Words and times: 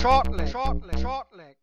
Shortleg, 0.00 0.48
shortleg, 0.50 0.98
shortleg. 0.98 1.56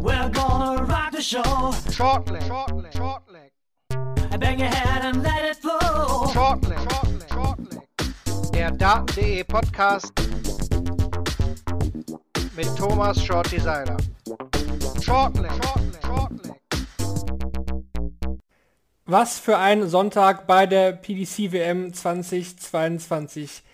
We're 0.00 0.28
gonna 0.30 0.84
rock 0.84 1.10
the 1.10 1.20
show. 1.20 1.42
Shortleg, 1.90 2.42
shortleg, 2.42 2.92
shortleg. 2.92 4.38
Bang 4.38 4.60
your 4.60 4.68
head 4.68 5.04
and 5.04 5.24
let 5.24 5.44
it 5.44 5.56
flow. 5.56 6.28
Shortleg, 6.32 6.78
shortleg, 6.88 7.28
shortleg. 7.28 8.52
Der 8.52 8.70
Daten.de 8.70 9.42
Podcast 9.42 10.12
mit 12.54 12.68
Thomas 12.76 13.20
Shorty 13.20 13.58
Seiler. 13.58 13.96
Shortleg, 15.02 15.50
shortleg, 15.50 16.02
shortleg. 16.06 16.60
Was 19.06 19.40
für 19.40 19.58
ein 19.58 19.88
Sonntag 19.88 20.46
bei 20.46 20.66
der 20.66 20.92
PDC 20.92 21.50
WM 21.50 21.92
2022. 21.92 23.64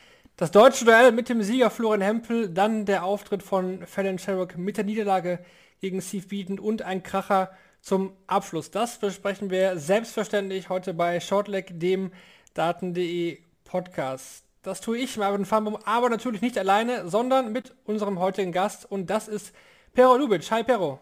Das 0.42 0.50
deutsche 0.50 0.84
Duell 0.84 1.12
mit 1.12 1.28
dem 1.28 1.40
Sieger 1.40 1.70
Florian 1.70 2.00
Hempel, 2.00 2.48
dann 2.48 2.84
der 2.84 3.04
Auftritt 3.04 3.44
von 3.44 3.86
Fallon 3.86 4.18
Sherrock 4.18 4.58
mit 4.58 4.76
der 4.76 4.82
Niederlage 4.82 5.38
gegen 5.80 6.02
Steve 6.02 6.26
Beaton 6.26 6.58
und 6.58 6.82
ein 6.82 7.04
Kracher 7.04 7.52
zum 7.80 8.12
Abschluss. 8.26 8.72
Das 8.72 8.98
besprechen 8.98 9.50
wir 9.50 9.78
selbstverständlich 9.78 10.68
heute 10.68 10.94
bei 10.94 11.20
Shortleg, 11.20 11.78
dem 11.78 12.10
Daten.de 12.54 13.38
Podcast. 13.62 14.44
Das 14.62 14.80
tue 14.80 14.98
ich, 14.98 15.16
Marvin 15.16 15.44
Farnbaum, 15.44 15.78
aber 15.84 16.10
natürlich 16.10 16.42
nicht 16.42 16.58
alleine, 16.58 17.08
sondern 17.08 17.52
mit 17.52 17.76
unserem 17.84 18.18
heutigen 18.18 18.50
Gast 18.50 18.90
und 18.90 19.10
das 19.10 19.28
ist 19.28 19.54
Pero 19.94 20.16
Lubitsch. 20.16 20.50
Hi 20.50 20.64
Pero. 20.64 20.98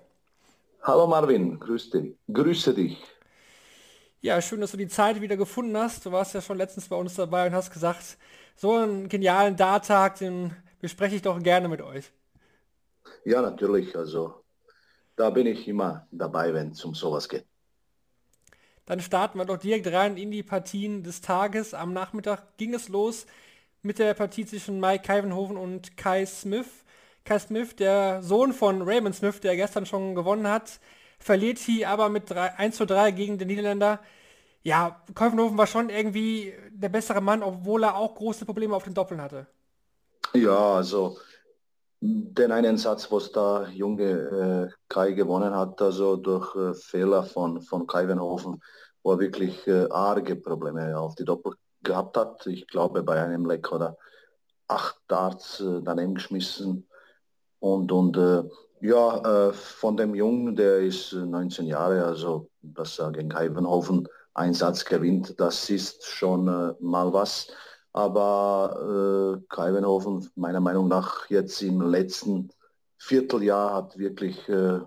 Hallo 0.82 1.06
Marvin, 1.06 1.58
grüß 1.58 1.88
dich. 1.88 2.14
grüße 2.30 2.74
dich. 2.74 2.98
Ja, 4.20 4.42
schön, 4.42 4.60
dass 4.60 4.72
du 4.72 4.76
die 4.76 4.88
Zeit 4.88 5.22
wieder 5.22 5.38
gefunden 5.38 5.74
hast. 5.78 6.04
Du 6.04 6.12
warst 6.12 6.34
ja 6.34 6.42
schon 6.42 6.58
letztens 6.58 6.88
bei 6.88 6.96
uns 6.96 7.14
dabei 7.14 7.46
und 7.46 7.54
hast 7.54 7.72
gesagt, 7.72 8.18
so 8.60 8.76
einen 8.76 9.08
genialen 9.08 9.56
Dartag, 9.56 10.16
den 10.18 10.54
bespreche 10.80 11.16
ich 11.16 11.22
doch 11.22 11.42
gerne 11.42 11.66
mit 11.66 11.80
euch. 11.80 12.12
Ja, 13.24 13.40
natürlich. 13.40 13.96
Also 13.96 14.44
da 15.16 15.30
bin 15.30 15.46
ich 15.46 15.66
immer 15.66 16.06
dabei, 16.10 16.52
wenn 16.52 16.72
es 16.72 16.84
um 16.84 16.94
sowas 16.94 17.30
geht. 17.30 17.46
Dann 18.84 19.00
starten 19.00 19.38
wir 19.38 19.46
doch 19.46 19.56
direkt 19.56 19.86
rein 19.86 20.18
in 20.18 20.30
die 20.30 20.42
Partien 20.42 21.02
des 21.02 21.22
Tages. 21.22 21.72
Am 21.72 21.94
Nachmittag 21.94 22.58
ging 22.58 22.74
es 22.74 22.90
los 22.90 23.24
mit 23.80 23.98
der 23.98 24.12
Partie 24.12 24.44
zwischen 24.44 24.78
Mike 24.78 25.04
Kyvenhoven 25.04 25.56
und 25.56 25.96
Kai 25.96 26.26
Smith. 26.26 26.84
Kai 27.24 27.38
Smith, 27.38 27.76
der 27.76 28.22
Sohn 28.22 28.52
von 28.52 28.82
Raymond 28.82 29.14
Smith, 29.14 29.40
der 29.40 29.56
gestern 29.56 29.86
schon 29.86 30.14
gewonnen 30.14 30.46
hat, 30.46 30.80
verliert 31.18 31.56
hier 31.58 31.88
aber 31.88 32.10
mit 32.10 32.28
3, 32.28 32.58
1 32.58 32.76
zu 32.76 32.84
3 32.84 33.12
gegen 33.12 33.38
den 33.38 33.48
Niederländer. 33.48 34.00
Ja, 34.62 35.02
Kyvenhoven 35.14 35.56
war 35.56 35.66
schon 35.66 35.88
irgendwie 35.88 36.52
der 36.70 36.90
bessere 36.90 37.20
Mann, 37.20 37.42
obwohl 37.42 37.84
er 37.84 37.96
auch 37.96 38.14
große 38.14 38.44
Probleme 38.44 38.74
auf 38.74 38.84
den 38.84 38.94
Doppeln 38.94 39.20
hatte. 39.20 39.46
Ja, 40.34 40.76
also 40.76 41.18
den 42.00 42.52
einen 42.52 42.78
Satz, 42.78 43.10
was 43.10 43.32
der 43.32 43.68
junge 43.72 44.10
äh, 44.10 44.68
Kai 44.88 45.12
gewonnen 45.12 45.54
hat, 45.54 45.80
also 45.82 46.16
durch 46.16 46.54
äh, 46.56 46.74
Fehler 46.74 47.24
von, 47.24 47.60
von 47.60 47.86
Kaivenhofen, 47.86 48.62
wo 49.02 49.12
er 49.12 49.18
wirklich 49.18 49.66
äh, 49.66 49.86
arge 49.90 50.36
Probleme 50.36 50.98
auf 50.98 51.14
die 51.14 51.24
Doppel 51.24 51.54
gehabt 51.82 52.16
hat. 52.16 52.46
Ich 52.46 52.66
glaube, 52.66 53.02
bei 53.02 53.22
einem 53.22 53.46
Leck 53.46 53.70
oder 53.72 53.96
acht 54.66 54.96
Darts 55.08 55.60
äh, 55.60 55.80
daneben 55.82 56.14
geschmissen. 56.14 56.86
Und, 57.58 57.92
und 57.92 58.16
äh, 58.16 58.44
ja, 58.80 59.48
äh, 59.48 59.52
von 59.52 59.96
dem 59.96 60.14
Jungen, 60.14 60.56
der 60.56 60.78
ist 60.78 61.12
19 61.12 61.66
Jahre, 61.66 62.04
also 62.04 62.48
dass 62.62 62.98
er 62.98 63.12
gegen 63.12 63.28
Kaivenhofen 63.28 64.08
Einsatz 64.40 64.84
gewinnt, 64.84 65.38
das 65.38 65.70
ist 65.70 66.04
schon 66.04 66.44
mal 66.80 67.12
was 67.12 67.48
aber 67.92 69.38
äh, 69.38 69.46
Kalvenhofen 69.48 70.30
meiner 70.36 70.60
Meinung 70.60 70.88
nach 70.88 71.28
jetzt 71.28 71.60
im 71.62 71.80
letzten 71.80 72.50
Vierteljahr 72.98 73.74
hat 73.74 73.98
wirklich 73.98 74.48
äh, 74.48 74.80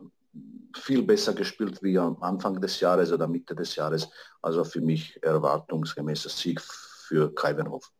viel 0.75 1.03
besser 1.03 1.33
gespielt 1.33 1.83
wie 1.83 1.97
am 1.99 2.21
Anfang 2.21 2.61
des 2.61 2.79
Jahres 2.79 3.11
oder 3.11 3.27
Mitte 3.27 3.55
des 3.55 3.75
Jahres. 3.75 4.09
Also 4.41 4.63
für 4.63 4.81
mich 4.81 5.21
erwartungsgemäßer 5.21 6.29
Sieg 6.29 6.61
für 6.61 7.33
Kalvenhofen. 7.33 7.91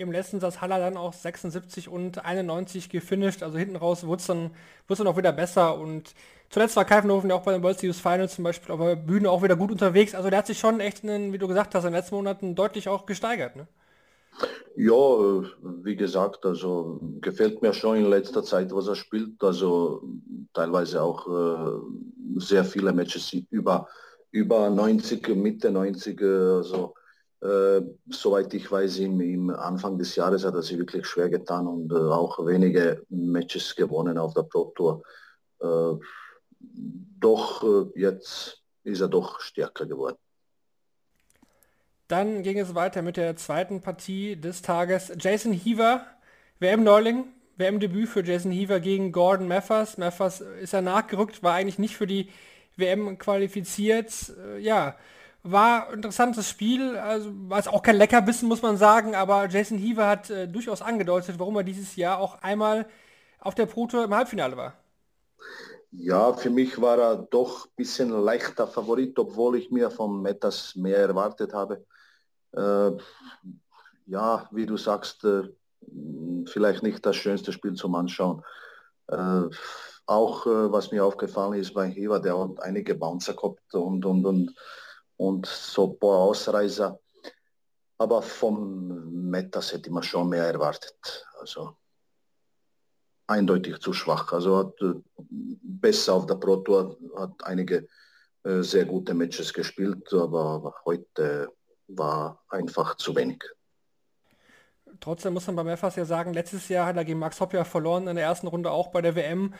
Im 0.00 0.12
letzten 0.12 0.38
Satz 0.38 0.60
Haller 0.60 0.78
dann 0.78 0.96
auch 0.96 1.12
76 1.12 1.88
und 1.88 2.24
91 2.24 2.88
gefinisht. 2.88 3.42
Also 3.42 3.58
hinten 3.58 3.74
raus 3.74 4.06
wurde 4.06 4.20
es 4.20 4.26
dann, 4.28 4.52
dann 4.86 5.06
auch 5.08 5.16
wieder 5.16 5.32
besser. 5.32 5.76
Und 5.76 6.14
zuletzt 6.50 6.76
war 6.76 6.84
Kalvenhofen 6.84 7.30
ja 7.30 7.34
auch 7.34 7.42
bei 7.42 7.50
den 7.50 7.64
World 7.64 7.80
Series 7.80 7.98
Finals 7.98 8.36
zum 8.36 8.44
Beispiel 8.44 8.72
auf 8.72 8.78
der 8.78 8.94
Bühne 8.94 9.28
auch 9.28 9.42
wieder 9.42 9.56
gut 9.56 9.72
unterwegs. 9.72 10.14
Also 10.14 10.30
der 10.30 10.38
hat 10.38 10.46
sich 10.46 10.60
schon 10.60 10.78
echt, 10.78 11.02
in, 11.02 11.32
wie 11.32 11.38
du 11.38 11.48
gesagt 11.48 11.74
hast, 11.74 11.82
in 11.82 11.90
den 11.90 11.96
letzten 11.96 12.14
Monaten 12.14 12.54
deutlich 12.54 12.88
auch 12.88 13.06
gesteigert. 13.06 13.56
Ne? 13.56 13.66
Ja, 14.76 15.42
wie 15.82 15.96
gesagt, 15.96 16.46
also 16.46 17.00
gefällt 17.20 17.60
mir 17.60 17.74
schon 17.74 17.96
in 17.96 18.08
letzter 18.08 18.44
Zeit, 18.44 18.72
was 18.72 18.86
er 18.86 18.94
spielt. 18.94 19.42
Also 19.42 20.04
teilweise 20.54 21.02
auch 21.02 21.26
äh, 21.26 22.38
sehr 22.38 22.64
viele 22.64 22.92
Matches 22.92 23.34
über, 23.50 23.88
über 24.30 24.70
90, 24.70 25.26
Mitte 25.34 25.72
90. 25.72 26.22
Also 26.22 26.94
äh, 27.40 27.82
soweit 28.08 28.52
ich 28.54 28.70
weiß, 28.70 28.98
im, 28.98 29.20
im, 29.20 29.50
Anfang 29.50 29.96
des 29.96 30.16
Jahres 30.16 30.44
hat 30.44 30.54
er 30.54 30.62
sich 30.62 30.78
wirklich 30.78 31.06
schwer 31.06 31.28
getan 31.28 31.66
und 31.66 31.92
äh, 31.92 31.96
auch 31.96 32.44
wenige 32.44 33.02
Matches 33.08 33.76
gewonnen 33.76 34.18
auf 34.18 34.34
der 34.34 34.42
Pro 34.42 34.72
Tour. 34.74 35.02
Äh, 35.60 35.94
doch 37.20 37.62
äh, 37.62 38.00
jetzt 38.00 38.62
ist 38.82 39.00
er 39.00 39.08
doch 39.08 39.40
stärker 39.40 39.86
geworden. 39.86 40.16
Dann 42.08 42.42
ging 42.42 42.58
es 42.58 42.74
weiter 42.74 43.02
mit 43.02 43.16
der 43.16 43.36
zweiten 43.36 43.82
Partie 43.82 44.34
des 44.34 44.62
Tages. 44.62 45.12
Jason 45.18 45.52
Heaver, 45.52 46.06
WM-Neuling, 46.58 47.26
WM-Debüt 47.56 48.08
für 48.08 48.24
Jason 48.24 48.50
Heaver 48.50 48.80
gegen 48.80 49.12
Gordon 49.12 49.46
Meffers. 49.46 49.98
Meffers 49.98 50.40
ist 50.40 50.72
er 50.72 50.82
nachgerückt, 50.82 51.42
war 51.42 51.54
eigentlich 51.54 51.78
nicht 51.78 51.96
für 51.96 52.06
die 52.06 52.30
WM 52.76 53.18
qualifiziert. 53.18 54.32
Äh, 54.42 54.58
ja, 54.58 54.96
war 55.42 55.88
ein 55.88 55.94
interessantes 55.94 56.48
Spiel, 56.48 56.96
also 56.96 57.30
war 57.48 57.58
es 57.58 57.68
auch 57.68 57.82
kein 57.82 57.96
Leckerbissen, 57.96 58.48
muss 58.48 58.62
man 58.62 58.76
sagen, 58.76 59.14
aber 59.14 59.48
Jason 59.48 59.78
Heaver 59.78 60.06
hat 60.06 60.30
äh, 60.30 60.48
durchaus 60.48 60.82
angedeutet, 60.82 61.38
warum 61.38 61.56
er 61.56 61.62
dieses 61.62 61.96
Jahr 61.96 62.18
auch 62.18 62.42
einmal 62.42 62.86
auf 63.40 63.54
der 63.54 63.66
Pro 63.66 63.86
Tour 63.86 64.04
im 64.04 64.14
Halbfinale 64.14 64.56
war. 64.56 64.74
Ja, 65.90 66.34
für 66.34 66.50
mich 66.50 66.80
war 66.80 66.98
er 66.98 67.16
doch 67.16 67.66
ein 67.66 67.72
bisschen 67.76 68.10
leichter 68.10 68.66
Favorit, 68.66 69.18
obwohl 69.18 69.56
ich 69.56 69.70
mir 69.70 69.90
vom 69.90 70.20
Metas 70.20 70.74
mehr 70.76 70.98
erwartet 70.98 71.54
habe. 71.54 71.86
Äh, 72.52 72.90
ja, 74.06 74.48
wie 74.50 74.66
du 74.66 74.76
sagst, 74.76 75.24
äh, 75.24 75.44
vielleicht 76.46 76.82
nicht 76.82 77.06
das 77.06 77.16
schönste 77.16 77.52
Spiel 77.52 77.74
zum 77.74 77.94
Anschauen. 77.94 78.42
Äh, 79.06 79.44
auch 80.06 80.46
äh, 80.46 80.72
was 80.72 80.90
mir 80.90 81.04
aufgefallen 81.04 81.54
ist 81.54 81.74
bei 81.74 81.88
Heaver, 81.88 82.20
der 82.20 82.38
hat 82.38 82.60
einige 82.60 82.94
Bouncer 82.94 83.34
gehabt 83.34 83.74
und, 83.74 84.04
und, 84.04 84.26
und 84.26 84.54
und 85.18 85.46
so 85.46 85.90
ein 85.92 85.98
paar 85.98 86.18
Ausreißer. 86.18 86.98
Aber 87.98 88.22
vom 88.22 89.30
Metas 89.30 89.72
hätte 89.72 89.90
man 89.90 90.02
schon 90.02 90.30
mehr 90.30 90.44
erwartet. 90.44 91.26
Also 91.40 91.76
eindeutig 93.26 93.78
zu 93.80 93.92
schwach. 93.92 94.32
Also 94.32 94.56
hat 94.56 94.80
äh, 94.80 94.94
besser 95.28 96.14
auf 96.14 96.26
der 96.26 96.36
Pro 96.36 96.56
Tour, 96.56 96.96
hat 97.16 97.32
einige 97.44 97.88
äh, 98.44 98.62
sehr 98.62 98.84
gute 98.84 99.14
Matches 99.14 99.52
gespielt, 99.52 100.12
aber, 100.12 100.74
heute 100.84 101.52
war 101.88 102.42
einfach 102.48 102.96
zu 102.96 103.14
wenig. 103.16 103.42
Trotzdem 105.00 105.34
muss 105.34 105.46
man 105.46 105.56
beim 105.56 105.76
FAS 105.76 105.96
ja 105.96 106.04
sagen, 106.04 106.34
letztes 106.34 106.68
Jahr 106.68 106.86
hat 106.86 106.96
er 106.96 107.04
gegen 107.04 107.18
Max 107.18 107.40
Hopp 107.40 107.52
ja 107.52 107.64
verloren 107.64 108.06
in 108.08 108.16
der 108.16 108.24
ersten 108.24 108.46
Runde 108.46 108.70
auch 108.70 108.88
bei 108.88 109.00
der 109.00 109.14
WM 109.14 109.54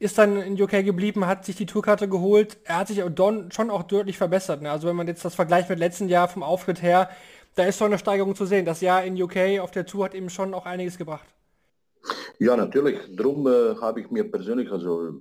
ist 0.00 0.16
dann 0.16 0.40
in 0.40 0.60
UK 0.60 0.82
geblieben, 0.82 1.26
hat 1.26 1.44
sich 1.44 1.56
die 1.56 1.66
Tourkarte 1.66 2.08
geholt. 2.08 2.56
Er 2.64 2.78
hat 2.78 2.88
sich 2.88 3.02
Don 3.14 3.52
schon 3.52 3.70
auch 3.70 3.82
deutlich 3.82 4.16
verbessert. 4.16 4.62
Ne? 4.62 4.70
Also 4.70 4.88
wenn 4.88 4.96
man 4.96 5.06
jetzt 5.06 5.24
das 5.24 5.34
vergleicht 5.34 5.68
mit 5.68 5.78
letzten 5.78 6.08
Jahr 6.08 6.26
vom 6.26 6.42
Auftritt 6.42 6.80
her, 6.80 7.10
da 7.54 7.64
ist 7.64 7.78
schon 7.78 7.88
eine 7.88 7.98
Steigerung 7.98 8.34
zu 8.34 8.46
sehen. 8.46 8.64
Das 8.64 8.80
Jahr 8.80 9.04
in 9.04 9.20
UK 9.20 9.60
auf 9.60 9.70
der 9.70 9.84
Tour 9.84 10.06
hat 10.06 10.14
ihm 10.14 10.30
schon 10.30 10.54
auch 10.54 10.64
einiges 10.64 10.96
gebracht. 10.96 11.26
Ja, 12.38 12.56
natürlich. 12.56 12.98
Drum 13.14 13.46
äh, 13.46 13.76
habe 13.78 14.00
ich 14.00 14.10
mir 14.10 14.30
persönlich, 14.30 14.70
also 14.70 15.20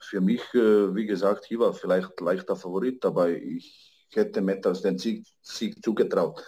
für 0.00 0.20
mich, 0.20 0.42
äh, 0.52 0.92
wie 0.96 1.06
gesagt, 1.06 1.44
hier 1.44 1.60
war 1.60 1.72
vielleicht 1.72 2.20
leichter 2.20 2.56
Favorit, 2.56 3.04
aber 3.04 3.30
ich 3.30 4.08
hätte 4.12 4.40
Metas 4.40 4.82
den 4.82 4.98
Sieg, 4.98 5.28
Sieg 5.42 5.84
zugetraut, 5.84 6.42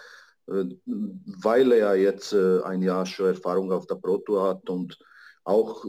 äh, 0.47 0.65
weil 0.85 1.71
er 1.71 1.95
jetzt 1.95 2.33
äh, 2.33 2.61
ein 2.63 2.81
Jahr 2.81 3.05
schon 3.05 3.27
Erfahrung 3.27 3.71
auf 3.71 3.87
der 3.87 3.95
Pro 3.95 4.17
Tour 4.17 4.43
hat 4.43 4.69
und 4.69 4.97
auch 5.43 5.85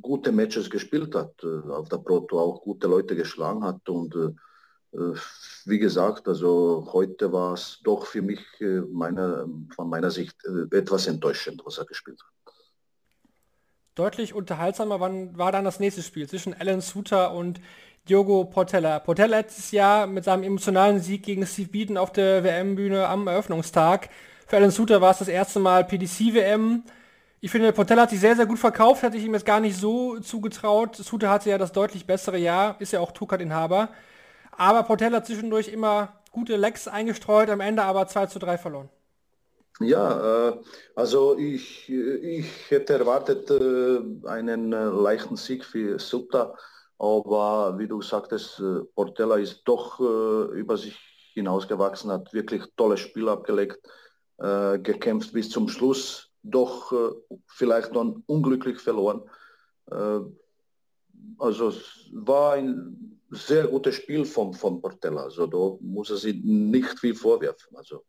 gute 0.00 0.32
Matches 0.32 0.70
gespielt 0.70 1.14
hat, 1.14 1.32
äh, 1.42 1.70
auf 1.70 1.88
der 1.88 1.98
Proto 1.98 2.38
auch 2.38 2.62
gute 2.62 2.86
Leute 2.86 3.16
geschlagen 3.16 3.64
hat 3.64 3.88
und 3.88 4.14
äh, 4.14 4.96
äh, 4.96 5.14
wie 5.64 5.78
gesagt, 5.78 6.28
also 6.28 6.88
heute 6.92 7.32
war 7.32 7.54
es 7.54 7.80
doch 7.82 8.06
für 8.06 8.22
mich 8.22 8.40
meiner, 8.92 9.48
von 9.74 9.88
meiner 9.88 10.10
Sicht 10.10 10.36
etwas 10.70 11.06
enttäuschend, 11.06 11.62
was 11.64 11.78
er 11.78 11.86
gespielt 11.86 12.20
hat. 12.22 12.54
Deutlich 13.94 14.34
unterhaltsamer 14.34 15.00
war 15.00 15.52
dann 15.52 15.64
das 15.64 15.80
nächste 15.80 16.02
Spiel 16.02 16.28
zwischen 16.28 16.52
Alan 16.52 16.80
Suter 16.80 17.32
und 17.32 17.60
Diogo 18.08 18.44
Portella. 18.44 18.98
Portella 18.98 19.38
letztes 19.38 19.70
Jahr 19.70 20.06
mit 20.06 20.24
seinem 20.24 20.42
emotionalen 20.42 21.00
Sieg 21.00 21.22
gegen 21.22 21.46
Steve 21.46 21.68
Beaton 21.70 21.96
auf 21.96 22.12
der 22.12 22.44
WM-Bühne 22.44 23.08
am 23.08 23.26
Eröffnungstag. 23.26 24.10
Für 24.46 24.56
Alan 24.56 24.70
Suter 24.70 25.00
war 25.00 25.12
es 25.12 25.18
das 25.18 25.28
erste 25.28 25.60
Mal 25.60 25.84
PDC-WM 25.84 26.82
Ich 27.44 27.50
finde, 27.50 27.74
Portella 27.74 28.00
hat 28.00 28.08
sich 28.08 28.20
sehr, 28.20 28.34
sehr 28.34 28.46
gut 28.46 28.58
verkauft, 28.58 29.02
hatte 29.02 29.18
ich 29.18 29.24
ihm 29.24 29.34
jetzt 29.34 29.44
gar 29.44 29.60
nicht 29.60 29.76
so 29.76 30.18
zugetraut. 30.18 30.96
Sute 30.96 31.28
hatte 31.28 31.50
ja 31.50 31.58
das 31.58 31.72
deutlich 31.72 32.06
bessere 32.06 32.38
Jahr, 32.38 32.76
ist 32.78 32.94
ja 32.94 33.00
auch 33.00 33.12
Tukat-Inhaber. 33.12 33.90
Aber 34.52 34.82
Portella 34.84 35.22
zwischendurch 35.22 35.68
immer 35.68 36.22
gute 36.30 36.56
Lecks 36.56 36.88
eingestreut, 36.88 37.50
am 37.50 37.60
Ende 37.60 37.82
aber 37.82 38.06
2 38.06 38.28
zu 38.28 38.38
3 38.38 38.56
verloren. 38.56 38.88
Ja, 39.78 40.48
äh, 40.48 40.54
also 40.94 41.36
ich, 41.36 41.86
ich 41.90 42.70
hätte 42.70 42.94
erwartet 42.94 43.50
äh, 43.50 44.26
einen 44.26 44.72
äh, 44.72 44.84
leichten 44.84 45.36
Sieg 45.36 45.66
für 45.66 45.98
Sutta, 45.98 46.56
aber 46.98 47.78
wie 47.78 47.88
du 47.88 48.00
sagtest, 48.00 48.62
Portella 48.94 49.36
ist 49.36 49.64
doch 49.66 50.00
über 50.00 50.78
sich 50.78 50.96
hinausgewachsen, 51.34 52.10
hat 52.10 52.32
wirklich 52.32 52.62
tolles 52.74 53.00
Spiel 53.00 53.28
abgelegt, 53.28 53.80
gekämpft 54.38 55.32
bis 55.32 55.50
zum 55.50 55.68
Schluss, 55.68 56.33
doch 56.44 56.92
vielleicht 57.46 57.96
dann 57.96 58.22
unglücklich 58.26 58.78
verloren. 58.78 59.22
also 61.38 61.68
es 61.68 62.10
war 62.12 62.52
ein 62.54 63.20
sehr 63.30 63.66
gutes 63.66 63.96
Spiel 63.96 64.24
von, 64.24 64.52
von 64.52 64.80
Portella, 64.80 65.24
also 65.24 65.46
da 65.46 65.76
muss 65.80 66.10
er 66.10 66.16
sich 66.16 66.36
nicht 66.44 66.98
viel 66.98 67.14
vorwerfen. 67.14 67.76
Also 67.76 68.04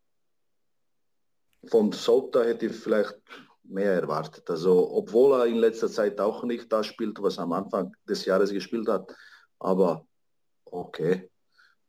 von 1.68 1.92
Sota 1.92 2.44
hätte 2.44 2.66
ich 2.66 2.76
vielleicht 2.76 3.18
mehr 3.64 3.92
erwartet. 3.92 4.48
Also 4.50 4.90
obwohl 4.92 5.40
er 5.40 5.46
in 5.46 5.56
letzter 5.56 5.88
Zeit 5.88 6.20
auch 6.20 6.44
nicht 6.44 6.72
das 6.72 6.86
spielt, 6.86 7.20
was 7.22 7.38
er 7.38 7.44
am 7.44 7.52
Anfang 7.52 7.94
des 8.08 8.24
Jahres 8.24 8.50
gespielt 8.50 8.88
hat. 8.88 9.14
Aber 9.58 10.06
okay, 10.64 11.30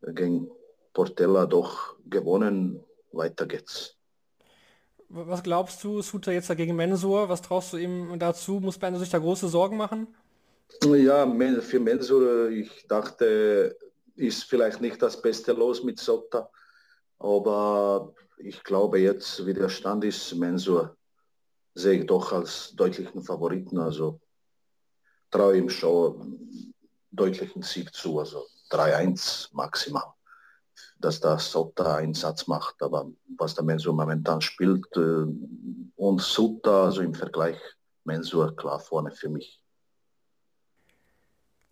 gegen 0.02 0.50
Portella 0.94 1.46
doch 1.46 1.96
gewonnen, 2.06 2.84
weiter 3.12 3.46
geht's. 3.46 3.97
Was 5.10 5.42
glaubst 5.42 5.84
du, 5.84 6.02
Suter 6.02 6.34
jetzt 6.34 6.50
dagegen 6.50 6.76
Mensur? 6.76 7.30
Was 7.30 7.42
traust 7.42 7.74
du 7.74 7.78
ihm 7.78 8.20
dazu? 8.20 8.60
Muss 8.60 8.78
Mensur 8.78 9.00
sich 9.00 9.10
da 9.10 9.20
große 9.20 9.48
Sorgen 9.48 9.78
machen? 9.78 10.08
Ja, 10.84 11.26
für 11.62 11.80
Mensur, 11.80 12.50
ich 12.50 12.86
dachte, 12.88 13.78
ist 14.16 14.44
vielleicht 14.44 14.82
nicht 14.82 15.02
das 15.02 15.22
beste 15.22 15.54
Los 15.54 15.84
mit 15.84 16.00
Sota, 16.00 16.50
aber 17.20 18.14
ich 18.38 18.64
glaube 18.64 19.00
jetzt, 19.00 19.46
wie 19.46 19.54
der 19.54 19.70
Stand 19.70 20.04
ist, 20.04 20.36
Mensur 20.36 20.98
sehe 21.74 22.00
ich 22.00 22.06
doch 22.06 22.34
als 22.34 22.74
deutlichen 22.76 23.24
Favoriten. 23.24 23.78
Also 23.78 24.20
traue 25.32 25.58
ihm 25.58 25.70
schon 25.70 26.74
deutlichen 27.12 27.62
Sieg 27.62 27.94
zu, 27.94 28.20
also 28.20 28.46
3-1 28.72 29.50
maximal. 29.54 30.14
Dass 31.00 31.20
der 31.20 31.40
Sota 31.40 31.96
einen 31.96 32.14
Satz 32.14 32.48
macht, 32.48 32.82
aber 32.82 33.10
was 33.38 33.56
der 33.56 33.64
Mensur 33.64 33.94
momentan 33.94 34.42
spielt 34.42 34.86
äh, 34.96 35.26
und 35.96 36.22
Sutta, 36.22 36.86
also 36.86 37.02
im 37.02 37.14
Vergleich 37.14 37.58
Mensur 38.04 38.56
klar 38.56 38.80
vorne 38.80 39.12
für 39.12 39.30
mich. 39.30 39.62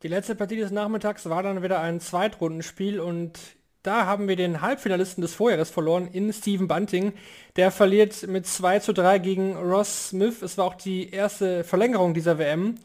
Die 0.04 0.08
letzte 0.08 0.36
Partie 0.36 0.58
des 0.58 0.72
Nachmittags 0.72 1.28
war 1.30 1.42
dann 1.42 1.64
wieder 1.64 1.80
ein 1.80 2.00
Zweitrundenspiel 2.00 3.00
und 3.00 3.40
da 3.82 4.06
haben 4.06 4.28
wir 4.28 4.36
den 4.36 4.62
Halbfinalisten 4.62 5.22
des 5.22 5.36
Vorjahres 5.36 5.70
verloren 5.70 6.08
in 6.08 6.34
Stephen 6.34 6.68
Bunting. 6.68 7.14
Der 7.56 7.72
verliert 7.72 8.28
mit 8.28 8.48
2 8.48 8.80
zu 8.80 8.94
3 8.94 9.20
gegen 9.20 9.56
Ross 9.56 10.10
Smith. 10.10 10.42
Es 10.42 10.58
war 10.58 10.66
auch 10.66 10.74
die 10.76 11.12
erste 11.12 11.64
Verlängerung 11.64 12.16
dieser 12.16 12.40
WM. 12.40 12.76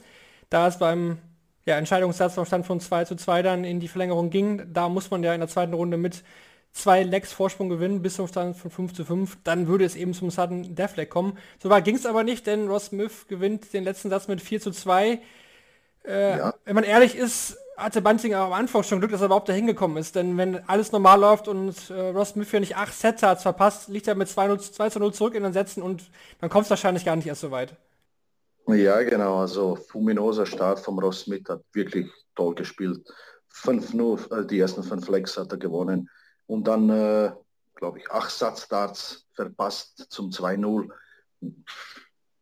Da 0.51 0.69
es 0.69 0.79
beim 0.79 1.19
ja, 1.71 1.87
Stand 1.87 2.67
von 2.67 2.81
2 2.81 3.05
zu 3.05 3.17
2 3.17 3.43
dann 3.43 3.65
in 3.65 3.81
die 3.81 3.89
Verlängerung 3.89 4.31
ging, 4.31 4.73
da 4.73 4.89
muss 4.89 5.11
man 5.11 5.23
ja 5.23 5.35
in 5.35 5.41
der 5.41 5.49
zweiten 5.49 5.75
Runde 5.75 5.97
mit 5.97 6.23
zwei 6.73 7.03
Lecks 7.03 7.33
Vorsprung 7.33 7.69
gewinnen 7.69 8.03
bis 8.03 8.17
zum 8.17 8.29
Stand 8.29 8.57
von 8.57 8.71
5 8.71 8.93
zu 8.93 9.05
5. 9.05 9.39
Dann 9.45 9.67
würde 9.67 9.85
es 9.85 9.97
eben 9.97 10.15
zum 10.15 10.31
Sudden 10.31 10.75
Deathleg 10.75 11.11
kommen. 11.11 11.39
So 11.63 11.71
weit 11.71 11.85
ging 11.85 11.97
es 11.97 12.07
aber 12.07 12.23
nicht, 12.23 12.47
denn 12.47 12.69
Ross 12.69 12.87
Smith 12.87 13.27
gewinnt 13.29 13.73
den 13.73 13.85
letzten 13.85 14.11
Satz 14.11 14.29
mit 14.29 14.41
4 14.41 14.61
zu 14.61 14.71
2. 14.71 15.21
Äh, 16.07 16.39
ja. 16.39 16.55
Wenn 16.65 16.75
man 16.75 16.85
ehrlich 16.85 17.17
ist, 17.17 17.59
hatte 17.77 18.03
Bunting 18.03 18.35
am 18.35 18.53
Anfang 18.53 18.83
schon 18.83 19.01
Glück, 19.01 19.11
dass 19.11 19.23
er 19.23 19.27
überhaupt 19.27 19.49
da 19.49 19.53
hingekommen 19.53 19.97
ist. 19.97 20.15
Denn 20.15 20.37
wenn 20.37 20.69
alles 20.69 20.93
normal 20.93 21.21
läuft 21.21 21.49
und 21.49 21.91
äh, 21.91 22.09
Ross 22.11 22.31
Smith 22.31 22.53
ja 22.53 22.61
nicht 22.61 22.77
acht 22.77 22.95
Sets 22.95 23.23
hat 23.23 23.43
verpasst, 23.43 23.89
liegt 23.89 24.07
er 24.07 24.15
mit 24.15 24.29
2, 24.29 24.57
2 24.57 24.91
zu 24.91 24.99
0 24.99 25.15
zurück 25.15 25.35
in 25.35 25.43
den 25.43 25.53
Sätzen 25.53 25.83
und 25.83 26.11
dann 26.41 26.51
kommt 26.51 26.65
es 26.65 26.71
wahrscheinlich 26.71 27.05
gar 27.05 27.17
nicht 27.17 27.27
erst 27.27 27.41
so 27.41 27.51
weit. 27.51 27.75
Ja, 28.75 29.03
genau. 29.03 29.41
Also 29.41 29.77
Fuminoser 29.77 30.47
Start 30.47 30.81
vom 30.81 30.99
Ross 30.99 31.21
Smith 31.21 31.49
hat 31.49 31.63
wirklich 31.73 32.11
toll 32.35 32.55
gespielt. 32.55 33.07
5-0, 33.53 34.33
äh, 34.33 34.47
die 34.47 34.61
ersten 34.61 34.83
fünf 34.83 35.09
Legs 35.09 35.37
hat 35.37 35.53
er 35.53 35.59
gewonnen. 35.59 36.09
Und 36.47 36.67
dann, 36.67 36.89
äh, 36.91 37.33
glaube 37.75 37.99
ich, 37.99 38.11
acht 38.11 38.31
Satzstarts 38.31 39.27
verpasst 39.33 40.07
zum 40.11 40.31
2-0. 40.31 40.89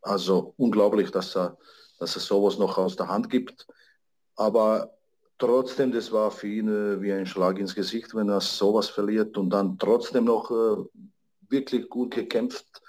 Also 0.03 0.55
unglaublich, 0.57 1.11
dass 1.11 1.37
er, 1.37 1.57
dass 1.99 2.17
er 2.17 2.21
sowas 2.21 2.59
noch 2.59 2.79
aus 2.79 2.97
der 2.97 3.09
Hand 3.09 3.31
gibt. 3.31 3.67
Aber 4.37 4.95
trotzdem, 5.39 5.93
das 5.93 6.13
war 6.13 6.31
für 6.31 6.49
ihn 6.49 6.69
äh, 6.69 7.01
wie 7.03 7.13
ein 7.13 7.27
Schlag 7.27 7.59
ins 7.59 7.75
Gesicht, 7.75 8.15
wenn 8.15 8.29
er 8.29 8.41
sowas 8.41 8.89
verliert 8.89 9.37
und 9.37 9.51
dann 9.51 9.79
trotzdem 9.79 10.25
noch 10.25 10.51
äh, 10.51 10.85
wirklich 11.49 11.89
gut 11.89 12.15
gekämpft, 12.15 12.83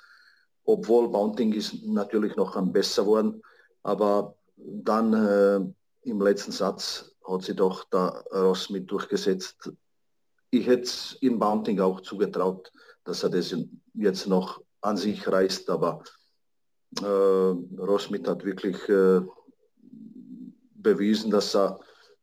obwohl 0.70 1.10
Bounting 1.10 1.52
ist 1.54 1.84
natürlich 1.84 2.36
noch 2.36 2.56
ein 2.56 2.72
besser 2.72 3.08
worden, 3.08 3.42
aber 3.82 4.36
dann 4.56 5.14
äh, 5.14 6.08
im 6.08 6.22
letzten 6.22 6.52
Satz 6.52 7.16
hat 7.28 7.42
sie 7.42 7.56
doch 7.56 7.86
da 7.90 8.24
Ross 8.32 8.70
mit 8.70 8.90
durchgesetzt. 8.92 9.72
Ich 10.52 10.68
hätte 10.68 10.84
es 10.84 11.18
in 11.22 11.40
Bounting 11.40 11.80
auch 11.80 12.02
zugetraut, 12.02 12.72
dass 13.04 13.24
er 13.24 13.32
das 13.32 13.56
jetzt 13.96 14.28
noch 14.28 14.62
an 14.82 14.96
sich 14.96 15.28
reißt, 15.28 15.72
aber 15.72 16.04
äh, 17.02 17.06
Rossmith 17.06 18.28
hat 18.28 18.46
wirklich 18.46 18.78
äh, 18.90 19.22
bewiesen, 20.76 21.32
dass 21.32 21.56
er 21.56 21.80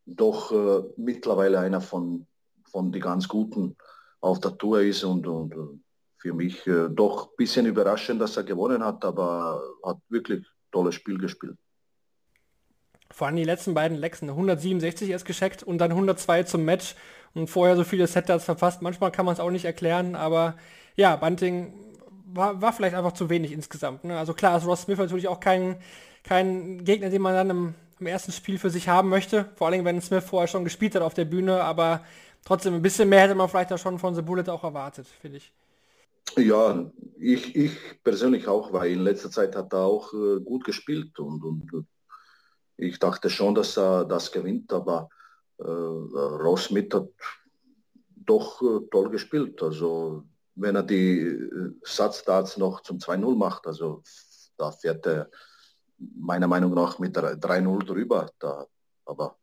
doch 0.07 0.53
äh, 0.53 0.85
mittlerweile 0.97 1.59
einer 1.59 1.81
von, 1.81 2.27
von 2.71 2.93
den 2.93 3.03
ganz 3.03 3.27
Guten 3.27 3.77
auf 4.21 4.39
der 4.39 4.57
Tour 4.57 4.83
ist 4.83 5.03
und, 5.03 5.27
und 5.27 5.53
äh, 5.53 5.86
für 6.19 6.33
mich 6.33 6.67
äh, 6.67 6.89
doch 6.89 7.29
ein 7.29 7.37
bisschen 7.37 7.67
überraschend, 7.67 8.21
dass 8.21 8.37
er 8.37 8.45
gewonnen 8.45 8.85
hat, 8.85 9.05
aber 9.05 9.63
hat 9.85 9.99
wirklich 10.09 10.45
tolles 10.73 10.95
Spiel 10.95 11.19
gespielt. 11.19 11.57
Vor 13.11 13.27
allem 13.27 13.37
die 13.37 13.45
letzten 13.45 13.75
beiden 13.75 13.97
Lexen, 13.97 14.29
167 14.29 15.11
erst 15.11 15.25
gescheckt 15.25 15.63
und 15.63 15.79
dann 15.79 15.93
102 15.93 16.43
zum 16.43 16.65
Match 16.65 16.97
und 17.35 17.49
vorher 17.49 17.77
so 17.77 17.85
viele 17.85 18.07
Setters 18.07 18.45
verpasst. 18.45 18.83
Manchmal 18.83 19.13
kann 19.13 19.25
man 19.25 19.35
es 19.35 19.41
auch 19.41 19.51
nicht 19.51 19.65
erklären, 19.65 20.17
aber 20.17 20.57
ja, 20.97 21.17
Bunting 21.17 21.73
war, 22.27 22.61
war 22.61 22.73
vielleicht 22.73 22.97
einfach 22.97 23.13
zu 23.13 23.31
wenig 23.31 23.53
insgesamt. 23.53 24.05
Ne? 24.05 24.19
Also 24.19 24.35
klar 24.35 24.59
ist 24.59 24.67
Ross 24.67 24.83
Smith 24.83 24.99
natürlich 24.99 25.29
auch 25.29 25.41
kein, 25.41 25.77
kein 26.25 26.85
Gegner, 26.85 27.11
den 27.11 27.23
man 27.23 27.35
dann 27.35 27.51
im 27.51 27.75
im 27.99 28.07
ersten 28.07 28.33
Spiel 28.33 28.59
für 28.59 28.71
sich 28.71 28.89
haben 28.89 29.09
möchte. 29.09 29.47
Vor 29.57 29.69
allem, 29.69 29.85
wenn 29.85 30.01
Smith 30.01 30.25
vorher 30.25 30.49
schon 30.49 30.65
gespielt 30.65 30.95
hat 30.95 31.03
auf 31.03 31.15
der 31.15 31.25
Bühne, 31.25 31.63
aber 31.63 32.05
trotzdem 32.45 32.75
ein 32.75 32.83
bisschen 32.83 33.09
mehr 33.09 33.23
hätte 33.23 33.35
man 33.35 33.49
vielleicht 33.49 33.71
da 33.71 33.79
schon 33.79 33.99
von 33.99 34.15
The 34.15 34.23
Bullet 34.23 34.49
auch 34.49 34.65
erwartet, 34.65 35.07
finde 35.21 35.39
ich. 35.39 35.53
Ja, 36.35 36.91
ich, 37.19 37.55
ich 37.57 38.03
persönlich 38.03 38.47
auch, 38.49 38.73
weil 38.73 38.93
in 38.93 39.05
letzter 39.05 39.31
Zeit 39.31 39.57
hat 39.57 39.73
er 39.73 39.81
auch 39.81 40.13
äh, 40.13 40.41
gut 40.41 40.65
gespielt 40.65 41.19
und, 41.19 41.43
und 41.43 41.87
ich 42.77 42.99
dachte 42.99 43.31
schon, 43.31 43.55
dass 43.55 43.79
er 43.79 44.05
das 44.05 44.31
gewinnt, 44.31 44.73
aber 44.73 45.09
äh, 45.59 45.63
Ross 45.65 46.65
Smith 46.65 46.93
hat 46.93 47.09
doch 48.27 48.61
äh, 48.61 48.87
toll 48.91 49.11
gespielt. 49.11 49.63
Also 49.63 50.25
wenn 50.55 50.77
er 50.77 50.83
die 50.83 51.21
äh, 51.21 51.73
Satzdarts 51.83 52.57
noch 52.59 52.83
zum 52.83 52.99
2-0 52.99 53.37
macht, 53.37 53.67
also 53.67 54.03
da 54.59 54.73
fährt 54.73 55.07
er 55.07 55.31
meiner 55.99 56.49
Meinung 56.49 56.75
nach 56.75 56.99
mit 56.99 57.17
3-0 57.17 57.85
drüber. 57.85 58.31
Da, 58.39 58.67
aber 59.07 59.39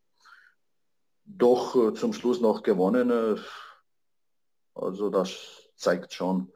doch 1.25 1.75
äh, 1.75 1.93
zum 1.93 2.13
Schluss 2.13 2.39
noch 2.41 2.61
gewonnen. 2.61 3.09
Äh, 3.09 3.39
also 4.75 5.09
das 5.09 5.69
zeigt 5.75 6.13
schon 6.13 6.51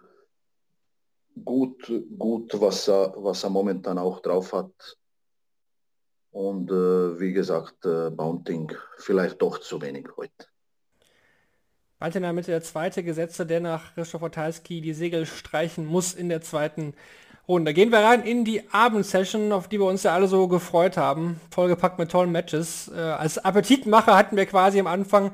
gut, 1.44 1.92
gut 2.18 2.60
was, 2.60 2.88
er, 2.88 3.14
was 3.18 3.44
er 3.44 3.50
momentan 3.50 3.98
auch 3.98 4.20
drauf 4.22 4.54
hat. 4.54 4.98
Und 6.32 6.70
äh, 6.70 7.20
wie 7.20 7.34
gesagt, 7.34 7.86
äh, 7.86 8.10
Mounting 8.12 8.72
vielleicht 8.98 9.42
doch 9.42 9.60
zu 9.60 9.82
wenig 9.82 10.08
heute. 10.18 10.48
Bald 12.00 12.16
in 12.16 12.22
der 12.22 12.62
zweite 12.62 13.02
Gesetze, 13.02 13.46
der 13.48 13.60
nach 13.60 13.96
Christopher 13.96 14.30
Talski 14.30 14.82
die 14.82 14.94
Segel 14.94 15.26
streichen 15.26 15.88
muss 15.88 16.14
in 16.14 16.30
der 16.30 16.42
zweiten 16.42 16.94
Runde. 17.48 17.74
Gehen 17.74 17.92
wir 17.92 18.00
rein 18.00 18.22
in 18.24 18.46
die 18.46 18.62
Abendsession, 18.72 19.52
auf 19.52 19.68
die 19.68 19.80
wir 19.80 19.88
uns 19.88 20.04
ja 20.04 20.14
alle 20.14 20.28
so 20.28 20.48
gefreut 20.48 20.96
haben. 20.96 21.42
Vollgepackt 21.50 21.98
mit 21.98 22.12
tollen 22.12 22.32
Matches. 22.32 22.92
Äh, 22.94 23.00
als 23.00 23.40
Appetitmacher 23.40 24.16
hatten 24.16 24.36
wir 24.36 24.46
quasi 24.46 24.80
am 24.80 24.86
Anfang 24.86 25.32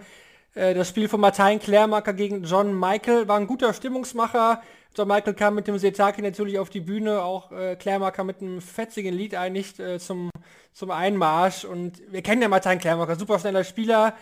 äh, 0.54 0.74
das 0.74 0.88
Spiel 0.88 1.10
von 1.10 1.20
Martin 1.20 1.60
Klärmacker 1.60 2.14
gegen 2.14 2.44
John 2.44 2.80
Michael. 2.80 3.28
War 3.28 3.38
ein 3.38 3.48
guter 3.48 3.74
Stimmungsmacher. 3.74 4.62
John 4.96 5.08
Michael 5.08 5.34
kam 5.34 5.56
mit 5.56 5.68
dem 5.68 5.78
Setaki 5.80 6.22
natürlich 6.22 6.60
auf 6.60 6.70
die 6.70 6.82
Bühne, 6.82 7.24
auch 7.24 7.52
äh, 7.52 7.76
Klärmacker 7.76 8.24
mit 8.24 8.42
einem 8.42 8.62
fetzigen 8.62 9.14
Lied 9.14 9.34
eigentlich 9.34 9.80
äh, 9.80 9.98
zum, 9.98 10.30
zum 10.72 10.92
Einmarsch. 10.92 11.66
Und 11.66 12.02
wir 12.12 12.22
kennen 12.22 12.44
ja 12.44 12.48
Martin 12.48 12.78
Klärmacker, 12.78 13.16
super 13.16 13.40
schneller 13.40 13.64
Spieler. 13.64 14.16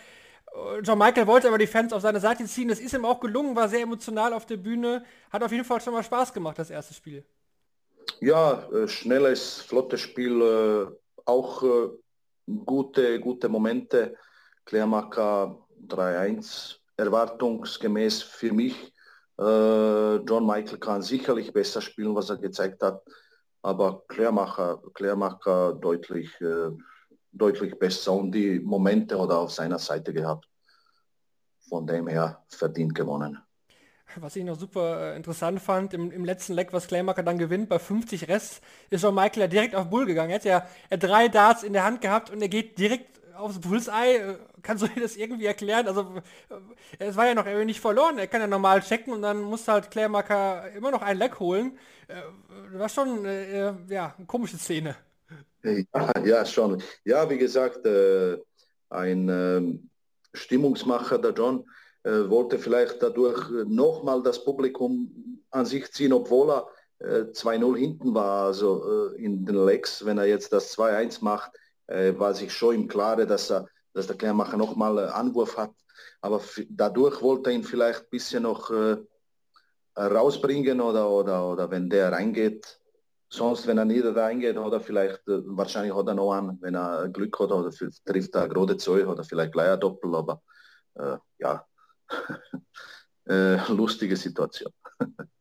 Äh, 0.53 0.79
John 0.79 0.97
Michael 0.97 1.27
wollte 1.27 1.49
aber 1.49 1.57
die 1.57 1.67
Fans 1.67 1.91
auf 1.91 2.01
seine 2.01 2.21
Seite 2.21 2.45
ziehen. 2.45 2.69
Das 2.69 2.79
ist 2.79 2.93
ihm 2.93 3.03
auch 3.03 3.19
gelungen, 3.19 3.55
war 3.55 3.67
sehr 3.67 3.81
emotional 3.81 4.33
auf 4.33 4.45
der 4.45 4.57
Bühne. 4.57 5.03
Hat 5.29 5.43
auf 5.43 5.51
jeden 5.51 5.65
Fall 5.65 5.81
schon 5.81 5.93
mal 5.93 6.03
Spaß 6.03 6.33
gemacht, 6.33 6.57
das 6.57 6.69
erste 6.69 6.93
Spiel. 6.93 7.25
Ja, 8.21 8.69
äh, 8.71 8.87
schnelles, 8.87 9.61
flottes 9.61 9.99
Spiel, 9.99 10.41
äh, 10.41 11.21
auch 11.25 11.63
äh, 11.63 11.89
gute, 12.65 13.19
gute 13.19 13.49
Momente. 13.49 14.15
Klärmacker 14.63 15.57
3-1, 15.87 16.77
erwartungsgemäß 16.95 18.21
für 18.21 18.53
mich. 18.53 18.93
John 19.43 20.45
Michael 20.45 20.77
kann 20.77 21.01
sicherlich 21.01 21.51
besser 21.51 21.81
spielen, 21.81 22.13
was 22.13 22.29
er 22.29 22.38
gezeigt 22.38 22.83
hat, 22.83 23.01
aber 23.63 24.03
Klärmacher, 24.07 24.81
Klärmacher 24.93 25.74
deutlich, 25.74 26.29
deutlich 27.31 27.79
besser 27.79 28.13
und 28.13 28.31
die 28.31 28.60
Momente 28.60 29.19
hat 29.19 29.29
er 29.29 29.39
auf 29.39 29.51
seiner 29.51 29.79
Seite 29.79 30.13
gehabt. 30.13 30.48
Von 31.67 31.88
dem 31.88 32.07
her 32.07 32.43
verdient 32.50 32.93
gewonnen. 32.93 33.39
Was 34.17 34.36
ich 34.36 34.43
noch 34.43 34.60
super 34.60 35.13
äh, 35.13 35.15
interessant 35.15 35.62
fand, 35.62 35.93
im, 35.93 36.12
im 36.12 36.25
letzten 36.25 36.53
Leck, 36.53 36.74
was 36.74 36.88
Claymaker 36.88 37.24
dann 37.24 37.38
gewinnt, 37.38 37.69
bei 37.69 37.79
50 37.79 38.27
Rest, 38.27 38.62
ist 38.89 39.03
John 39.03 39.15
Michael 39.15 39.43
ja 39.43 39.48
direkt 39.48 39.75
auf 39.75 39.89
Bull 39.89 40.05
gegangen. 40.05 40.31
Er 40.31 40.36
hat 40.36 40.43
ja 40.43 40.67
er 40.89 40.98
drei 40.98 41.29
Darts 41.29 41.63
in 41.63 41.71
der 41.71 41.86
Hand 41.86 42.01
gehabt 42.01 42.29
und 42.29 42.41
er 42.41 42.50
geht 42.50 42.77
direkt 42.77 43.20
aufs 43.41 43.60
Bullseye. 43.60 44.17
Äh, 44.17 44.36
kannst 44.62 44.83
du 44.83 44.88
dir 44.88 45.01
das 45.01 45.17
irgendwie 45.17 45.45
erklären? 45.45 45.88
Also 45.88 46.13
äh, 46.50 47.05
es 47.05 47.15
war 47.15 47.27
ja 47.27 47.33
noch 47.33 47.45
irgendwie 47.45 47.65
nicht 47.65 47.81
verloren. 47.81 48.17
Er 48.17 48.27
kann 48.27 48.41
ja 48.41 48.48
normal 48.48 48.81
checken 48.81 49.13
und 49.13 49.21
dann 49.21 49.41
muss 49.41 49.67
halt 49.67 49.91
Claymaker 49.91 50.71
immer 50.71 50.91
noch 50.91 51.01
ein 51.01 51.17
Leck 51.17 51.39
holen. 51.39 51.77
Das 52.71 52.79
war 52.79 52.89
schon 52.89 53.25
äh, 53.25 53.74
ja, 53.88 54.13
eine 54.17 54.25
komische 54.27 54.57
Szene. 54.57 54.95
Ja, 55.63 56.12
ja, 56.24 56.45
schon. 56.45 56.81
Ja, 57.05 57.29
wie 57.29 57.38
gesagt, 57.38 57.86
äh, 57.86 58.38
ein 58.89 59.29
äh, 59.29 59.79
Stimmungsmacher, 60.33 61.19
der 61.19 61.31
John 61.31 61.65
äh, 62.03 62.29
wollte 62.29 62.57
vielleicht 62.60 63.01
dadurch 63.01 63.50
nochmal 63.65 64.24
das 64.24 64.43
Publikum 64.43 65.39
an 65.51 65.65
sich 65.65 65.91
ziehen, 65.91 66.13
obwohl 66.13 66.50
er 66.50 66.67
äh, 67.00 67.31
2-0 67.31 67.77
hinten 67.77 68.13
war, 68.13 68.48
also 68.48 69.12
äh, 69.13 69.24
in 69.24 69.45
den 69.45 69.65
Legs, 69.65 70.05
wenn 70.05 70.17
er 70.17 70.25
jetzt 70.25 70.53
das 70.53 70.77
2-1 70.77 71.24
macht, 71.24 71.51
äh, 71.55 71.60
war 72.17 72.33
sich 72.33 72.53
schon 72.53 72.75
im 72.75 72.88
Klare, 72.88 73.25
dass 73.25 73.50
er, 73.51 73.67
dass 73.93 74.07
der 74.07 74.17
Klärmacher 74.17 74.57
nochmal 74.57 74.98
äh, 74.98 75.07
Anwurf 75.07 75.57
hat. 75.57 75.71
Aber 76.21 76.41
dadurch 76.69 77.21
wollte 77.21 77.50
er 77.50 77.55
ihn 77.55 77.63
vielleicht 77.63 78.03
ein 78.03 78.10
bisschen 78.10 78.43
noch 78.43 78.69
äh, 78.69 78.98
rausbringen 79.95 80.81
oder, 80.81 81.10
oder, 81.10 81.48
oder 81.50 81.69
wenn 81.71 81.89
der 81.89 82.12
reingeht, 82.12 82.79
sonst, 83.29 83.65
wenn 83.67 83.77
er 83.77 83.86
nicht 83.86 84.05
reingeht, 84.05 84.57
hat 84.57 84.74
er 84.74 84.81
vielleicht, 84.81 85.27
äh, 85.27 85.41
wahrscheinlich 85.45 85.95
hat 85.95 86.07
er 86.07 86.15
noch 86.15 86.31
einen, 86.33 86.62
wenn 86.62 86.75
er 86.75 87.10
Glück 87.10 87.39
hat, 87.39 87.51
oder 87.51 87.71
trifft 87.71 88.36
er 88.36 88.48
gerade 88.48 88.77
Zeug 88.77 89.07
oder 89.07 89.24
vielleicht 89.24 89.53
gleich 89.53 89.71
ein 89.71 89.79
Doppel, 89.79 90.15
aber 90.15 90.41
äh, 90.95 91.17
ja, 91.39 91.65
äh, 93.27 93.71
lustige 93.71 94.15
Situation. 94.15 94.71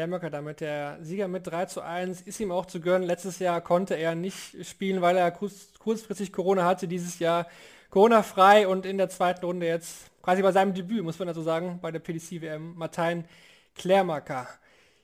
Klemmerker 0.00 0.30
damit 0.30 0.62
der 0.62 0.96
Sieger 1.02 1.28
mit 1.28 1.46
3 1.46 1.66
zu 1.66 1.82
1 1.82 2.22
ist 2.22 2.40
ihm 2.40 2.52
auch 2.52 2.64
zu 2.64 2.80
gönnen. 2.80 3.06
Letztes 3.06 3.38
Jahr 3.38 3.60
konnte 3.60 3.96
er 3.96 4.14
nicht 4.14 4.66
spielen, 4.66 5.02
weil 5.02 5.14
er 5.18 5.30
kurz, 5.30 5.74
kurzfristig 5.78 6.32
Corona 6.32 6.64
hatte. 6.64 6.88
Dieses 6.88 7.18
Jahr 7.18 7.46
Corona-frei 7.90 8.66
und 8.66 8.86
in 8.86 8.96
der 8.96 9.10
zweiten 9.10 9.44
Runde 9.44 9.66
jetzt 9.66 10.10
quasi 10.22 10.40
bei 10.40 10.52
seinem 10.52 10.72
Debüt, 10.72 11.04
muss 11.04 11.18
man 11.18 11.28
dazu 11.28 11.42
sagen, 11.42 11.80
bei 11.82 11.90
der 11.90 11.98
PDC-WM, 11.98 12.76
Martin 12.76 13.26
Klärmacker. 13.74 14.48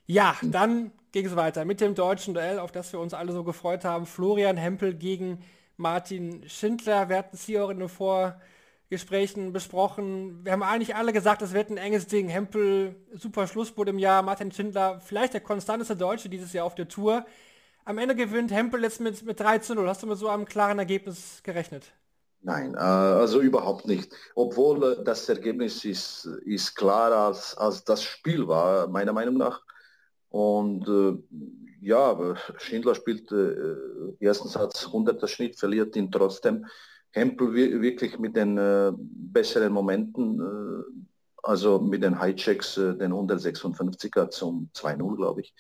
Ja, 0.06 0.34
dann 0.40 0.92
ging 1.12 1.26
es 1.26 1.36
weiter 1.36 1.66
mit 1.66 1.82
dem 1.82 1.94
deutschen 1.94 2.32
Duell, 2.32 2.58
auf 2.58 2.72
das 2.72 2.90
wir 2.94 3.00
uns 3.00 3.12
alle 3.12 3.32
so 3.32 3.44
gefreut 3.44 3.84
haben. 3.84 4.06
Florian 4.06 4.56
Hempel 4.56 4.94
gegen 4.94 5.44
Martin 5.76 6.48
Schindler. 6.48 7.10
Wir 7.10 7.18
hatten 7.18 7.36
es 7.36 7.44
hier 7.44 7.66
auch 7.66 7.70
in 7.70 7.80
den 7.80 7.90
Vor 7.90 8.40
Gesprächen 8.88 9.52
besprochen. 9.52 10.44
Wir 10.44 10.52
haben 10.52 10.62
eigentlich 10.62 10.94
alle 10.94 11.12
gesagt, 11.12 11.42
es 11.42 11.52
wird 11.52 11.70
ein 11.70 11.76
enges 11.76 12.06
Ding. 12.06 12.28
Hempel, 12.28 12.94
super 13.14 13.46
Schlussboot 13.48 13.88
im 13.88 13.98
Jahr. 13.98 14.22
Martin 14.22 14.52
Schindler, 14.52 15.00
vielleicht 15.00 15.34
der 15.34 15.40
konstanteste 15.40 15.96
Deutsche 15.96 16.28
dieses 16.28 16.52
Jahr 16.52 16.66
auf 16.66 16.76
der 16.76 16.86
Tour. 16.86 17.26
Am 17.84 17.98
Ende 17.98 18.14
gewinnt 18.14 18.52
Hempel 18.52 18.82
jetzt 18.82 19.00
mit, 19.00 19.24
mit 19.24 19.40
3 19.40 19.58
zu 19.58 19.74
0. 19.74 19.88
Hast 19.88 20.02
du 20.02 20.06
mit 20.06 20.18
so 20.18 20.28
einem 20.28 20.44
klaren 20.44 20.78
Ergebnis 20.78 21.40
gerechnet? 21.42 21.92
Nein, 22.42 22.74
äh, 22.74 22.78
also 22.78 23.40
überhaupt 23.40 23.86
nicht. 23.86 24.12
Obwohl 24.36 24.84
äh, 24.84 25.04
das 25.04 25.28
Ergebnis 25.28 25.84
ist, 25.84 26.26
ist 26.44 26.76
klarer 26.76 27.26
als, 27.28 27.56
als 27.56 27.82
das 27.82 28.04
Spiel 28.04 28.46
war, 28.46 28.86
meiner 28.86 29.12
Meinung 29.12 29.36
nach. 29.36 29.62
Und 30.28 30.86
äh, 30.86 31.16
ja, 31.80 32.36
Schindler 32.58 32.94
spielt 32.94 33.32
äh, 33.32 33.54
ersten 34.20 34.48
Satz 34.48 34.86
100er 34.86 35.26
Schnitt, 35.26 35.58
verliert 35.58 35.96
ihn 35.96 36.12
trotzdem. 36.12 36.66
Hempel 37.16 37.54
wirklich 37.54 38.18
mit 38.18 38.36
den 38.36 38.58
äh, 38.58 38.92
besseren 38.94 39.72
Momenten, 39.72 40.38
äh, 40.38 40.84
also 41.42 41.78
mit 41.78 42.02
den 42.02 42.20
Highchecks, 42.20 42.76
äh, 42.76 42.94
den 42.94 43.12
156er 43.12 44.28
zum 44.28 44.68
2-0, 44.74 45.16
glaube 45.16 45.40
ich. 45.40 45.54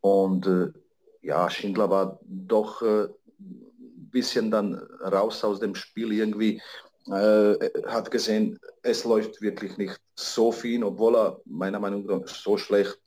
Und 0.00 0.46
äh, 0.46 0.72
ja, 1.20 1.50
Schindler 1.50 1.90
war 1.90 2.20
doch 2.22 2.80
ein 2.80 3.06
äh, 3.06 3.08
bisschen 4.12 4.52
dann 4.52 4.76
raus 5.00 5.42
aus 5.42 5.58
dem 5.58 5.74
Spiel 5.74 6.12
irgendwie, 6.12 6.62
äh, 7.06 7.54
hat 7.86 8.12
gesehen, 8.12 8.60
es 8.82 9.04
läuft 9.04 9.40
wirklich 9.40 9.76
nicht 9.76 10.00
so 10.14 10.52
viel, 10.52 10.84
obwohl 10.84 11.16
er 11.16 11.40
meiner 11.44 11.80
Meinung 11.80 12.06
nach 12.06 12.28
so 12.28 12.56
schlecht 12.56 13.02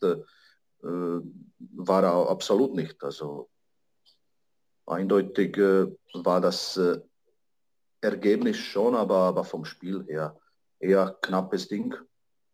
war 0.80 2.04
er 2.04 2.30
absolut 2.30 2.76
nicht. 2.76 3.04
Also 3.04 3.50
eindeutig 4.86 5.58
war 5.58 6.40
das 6.40 6.80
Ergebnis 8.12 8.58
schon, 8.58 8.96
aber, 8.96 9.18
aber 9.18 9.44
vom 9.44 9.66
Spiel 9.66 10.06
her 10.08 10.36
eher 10.80 11.18
knappes 11.22 11.68
Ding. 11.68 11.96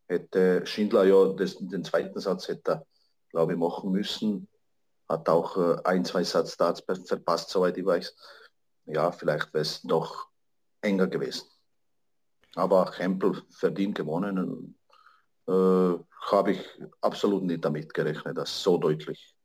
Hätte 0.07 0.65
Schindler 0.65 1.05
ja 1.05 1.33
das, 1.33 1.57
den 1.57 1.83
zweiten 1.83 2.19
Satz 2.19 2.47
hätte 2.47 2.85
glaube 3.33 3.53
ich, 3.53 3.59
machen 3.59 3.91
müssen. 3.91 4.47
Hat 5.09 5.27
auch 5.27 5.57
äh, 5.57 5.81
ein, 5.83 6.05
zwei 6.05 6.23
Satz 6.23 6.55
Darts 6.55 6.81
verpasst, 7.05 7.49
soweit 7.49 7.77
ich 7.77 7.85
weiß. 7.85 8.15
Ja, 8.85 9.11
vielleicht 9.11 9.53
wäre 9.53 9.63
es 9.63 9.81
doch 9.81 10.29
enger 10.81 11.07
gewesen. 11.07 11.49
Aber 12.55 12.91
Hempel 12.95 13.41
verdient 13.49 13.95
gewonnen. 13.95 14.77
Äh, 15.47 15.51
Habe 15.51 16.51
ich 16.51 16.63
absolut 17.01 17.43
nicht 17.43 17.65
damit 17.65 17.93
gerechnet, 17.93 18.37
dass 18.37 18.61
so 18.61 18.77
deutlich 18.77 19.35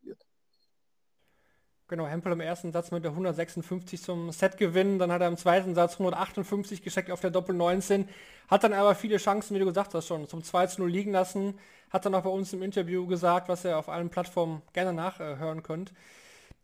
Genau, 1.90 2.06
Hempel 2.06 2.32
im 2.32 2.40
ersten 2.40 2.70
Satz 2.70 2.90
mit 2.90 3.02
der 3.02 3.12
156 3.12 4.02
zum 4.02 4.30
Set 4.30 4.58
gewinnen, 4.58 4.98
dann 4.98 5.10
hat 5.10 5.22
er 5.22 5.28
im 5.28 5.38
zweiten 5.38 5.74
Satz 5.74 5.94
158 5.94 6.82
gescheckt 6.82 7.10
auf 7.10 7.20
der 7.20 7.30
Doppel 7.30 7.54
19, 7.54 8.06
hat 8.48 8.62
dann 8.62 8.74
aber 8.74 8.94
viele 8.94 9.16
Chancen, 9.16 9.54
wie 9.54 9.58
du 9.58 9.64
gesagt 9.64 9.94
hast 9.94 10.06
schon, 10.06 10.28
zum 10.28 10.44
2 10.44 10.66
zu 10.66 10.82
0 10.82 10.90
liegen 10.90 11.12
lassen, 11.12 11.58
hat 11.88 12.04
dann 12.04 12.14
auch 12.14 12.24
bei 12.24 12.28
uns 12.28 12.52
im 12.52 12.62
Interview 12.62 13.06
gesagt, 13.06 13.48
was 13.48 13.64
ihr 13.64 13.78
auf 13.78 13.88
allen 13.88 14.10
Plattformen 14.10 14.60
gerne 14.74 14.92
nachhören 14.92 15.62
könnt. 15.62 15.94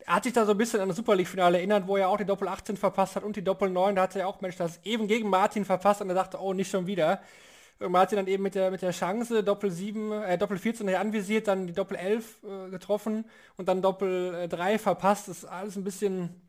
Er 0.01 0.17
hat 0.17 0.25
sich 0.25 0.35
da 0.35 0.45
so 0.45 0.51
ein 0.51 0.59
bisschen 0.59 0.81
an 0.81 0.89
das 0.89 0.99
Super 0.99 1.17
League-Finale 1.17 1.57
erinnert, 1.57 1.87
wo 1.87 1.97
er 1.97 2.11
auch 2.11 2.19
die 2.19 2.27
Doppel 2.27 2.47
18 2.47 2.77
verpasst 2.77 3.17
hat 3.17 3.25
und 3.25 3.35
die 3.37 3.45
Doppel 3.45 3.71
9, 3.71 3.97
da 3.97 4.03
hat 4.03 4.17
er 4.17 4.29
auch, 4.29 4.43
Mensch, 4.43 4.57
das 4.57 4.79
eben 4.85 5.09
gegen 5.09 5.31
Martin 5.31 5.65
verpasst 5.65 6.03
und 6.03 6.11
er 6.11 6.17
dachte, 6.17 6.39
oh, 6.39 6.53
nicht 6.53 6.71
schon 6.71 6.87
wieder. 6.87 7.23
Martin 7.81 8.17
dann 8.17 8.27
eben 8.27 8.43
mit 8.43 8.55
der, 8.55 8.71
mit 8.71 8.83
der 8.83 8.93
Chance, 8.93 9.43
Doppel 9.43 9.71
7, 9.71 10.13
äh, 10.13 10.39
Doppel 10.39 10.59
14 10.59 10.89
anvisiert, 10.95 11.49
dann 11.49 11.67
die 11.67 11.73
Doppel 11.73 11.97
11 11.97 12.39
äh, 12.45 12.71
getroffen 12.71 13.25
und 13.57 13.69
dann 13.69 13.83
Doppel 13.83 14.35
äh, 14.35 14.49
3 14.49 14.79
verpasst. 14.79 15.29
Das 15.29 15.39
ist 15.39 15.45
alles 15.45 15.77
ein 15.77 15.85
bisschen 15.85 16.41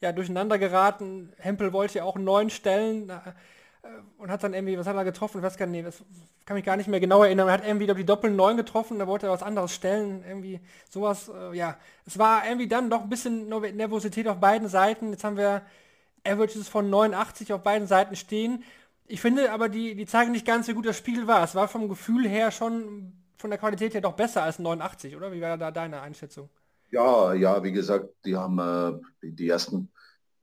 ja, 0.00 0.12
durcheinander 0.12 0.58
geraten. 0.58 1.32
Hempel 1.38 1.72
wollte 1.72 1.98
ja 1.98 2.04
auch 2.04 2.16
neun 2.16 2.50
stellen 2.50 3.08
äh, 3.08 3.14
und 4.18 4.30
hat 4.30 4.42
dann 4.42 4.52
irgendwie, 4.52 4.76
was 4.78 4.86
hat 4.86 4.96
er 4.96 5.04
getroffen? 5.04 5.38
Ich 5.38 5.44
weiß 5.44 5.56
gar 5.56 5.66
nicht, 5.66 5.86
das 5.86 6.02
kann 6.44 6.56
mich 6.56 6.64
gar 6.64 6.76
nicht 6.76 6.88
mehr 6.88 7.00
genau 7.00 7.22
erinnern. 7.22 7.48
Er 7.48 7.54
hat 7.54 7.66
irgendwie 7.66 7.86
die 7.86 8.04
Doppel 8.04 8.30
9 8.30 8.56
getroffen, 8.56 8.98
da 8.98 9.06
wollte 9.06 9.26
er 9.26 9.32
was 9.32 9.42
anderes 9.42 9.72
stellen, 9.72 10.24
irgendwie 10.26 10.60
sowas, 10.90 11.30
äh, 11.30 11.56
ja. 11.56 11.76
Es 12.04 12.18
war 12.18 12.44
irgendwie 12.46 12.68
dann 12.68 12.90
doch 12.90 13.02
ein 13.02 13.08
bisschen 13.08 13.48
Nervosität 13.48 14.26
auf 14.28 14.40
beiden 14.40 14.68
Seiten. 14.68 15.10
Jetzt 15.10 15.24
haben 15.24 15.36
wir 15.36 15.62
Averages 16.26 16.68
von 16.68 16.90
89 16.90 17.52
auf 17.52 17.62
beiden 17.62 17.86
Seiten 17.86 18.16
stehen 18.16 18.64
ich 19.06 19.20
finde 19.20 19.52
aber, 19.52 19.68
die, 19.68 19.94
die 19.94 20.06
zeigen 20.06 20.32
nicht 20.32 20.46
ganz, 20.46 20.68
wie 20.68 20.74
gut 20.74 20.86
das 20.86 20.96
Spiel 20.96 21.26
war. 21.26 21.44
Es 21.44 21.54
war 21.54 21.68
vom 21.68 21.88
Gefühl 21.88 22.26
her 22.26 22.50
schon 22.50 23.12
von 23.36 23.50
der 23.50 23.58
Qualität 23.58 23.92
her 23.92 24.00
doch 24.00 24.14
besser 24.14 24.42
als 24.42 24.58
89, 24.58 25.14
oder? 25.16 25.32
Wie 25.32 25.40
war 25.40 25.58
da 25.58 25.70
deine 25.70 26.00
Einschätzung? 26.00 26.48
Ja, 26.90 27.34
ja, 27.34 27.62
wie 27.62 27.72
gesagt, 27.72 28.08
die 28.24 28.36
haben 28.36 28.58
äh, 28.58 28.98
die 29.22 29.48
ersten 29.48 29.90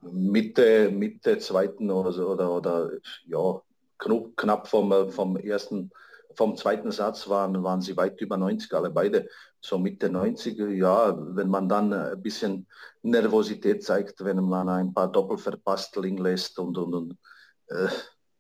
Mitte, 0.02 0.92
Mitte 0.92 1.38
zweiten 1.40 1.90
oder 1.90 2.12
so, 2.12 2.28
oder, 2.28 2.52
oder 2.52 2.92
ja, 3.26 3.62
knapp, 3.98 4.36
knapp 4.36 4.68
vom, 4.68 4.92
äh, 4.92 5.10
vom 5.10 5.38
ersten, 5.38 5.92
vom 6.36 6.56
zweiten 6.56 6.92
Satz 6.92 7.28
waren, 7.30 7.64
waren 7.64 7.82
sie 7.82 7.98
weit 7.98 8.20
über 8.22 8.38
90, 8.38 8.74
alle 8.74 8.92
beide. 8.92 9.28
So 9.60 9.80
Mitte 9.80 10.10
90, 10.10 10.58
ja, 10.78 11.18
wenn 11.36 11.50
man 11.50 11.70
dann 11.70 11.94
ein 11.94 12.22
bisschen 12.22 12.68
Nervosität 13.02 13.84
zeigt, 13.84 14.24
wenn 14.24 14.44
man 14.44 14.70
ein 14.70 14.94
paar 14.94 15.12
Doppel 15.12 15.40
lässt 16.18 16.60
und, 16.60 16.78
und, 16.78 16.94
und 16.94 17.18
äh, 17.68 17.88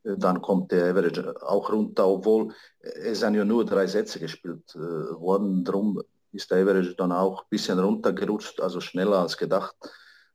dann 0.03 0.41
kommt 0.41 0.72
der 0.72 0.91
Average 0.91 1.36
auch 1.43 1.72
runter, 1.72 2.08
obwohl 2.08 2.53
es 2.79 3.20
sind 3.20 3.36
ja 3.36 3.46
nur 3.46 3.65
drei 3.65 3.88
Sätze 3.88 4.20
gespielt 4.20 4.75
äh, 4.75 4.79
worden. 4.79 5.63
Darum 5.63 6.01
ist 6.31 6.50
der 6.50 6.63
Average 6.63 6.96
dann 6.96 7.12
auch 7.12 7.43
ein 7.43 7.50
bisschen 7.50 7.79
runtergerutscht, 7.79 8.62
also 8.62 8.79
schneller 8.79 9.20
als 9.20 9.38
gedacht. 9.38 9.75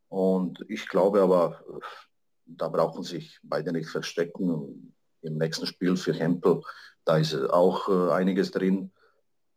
Und 0.09 0.65
ich 0.69 0.89
glaube 0.89 1.21
aber, 1.21 1.61
da 2.47 2.69
brauchen 2.69 3.03
sich 3.03 3.39
beide 3.43 3.73
nicht 3.73 3.89
verstecken. 3.89 4.95
Im 5.23 5.39
nächsten 5.39 5.67
Spiel 5.67 5.97
für 5.97 6.13
Hempel, 6.13 6.63
da 7.05 7.17
ist 7.17 7.35
auch 7.35 7.89
äh, 7.89 8.13
einiges 8.13 8.53
drin. 8.53 8.93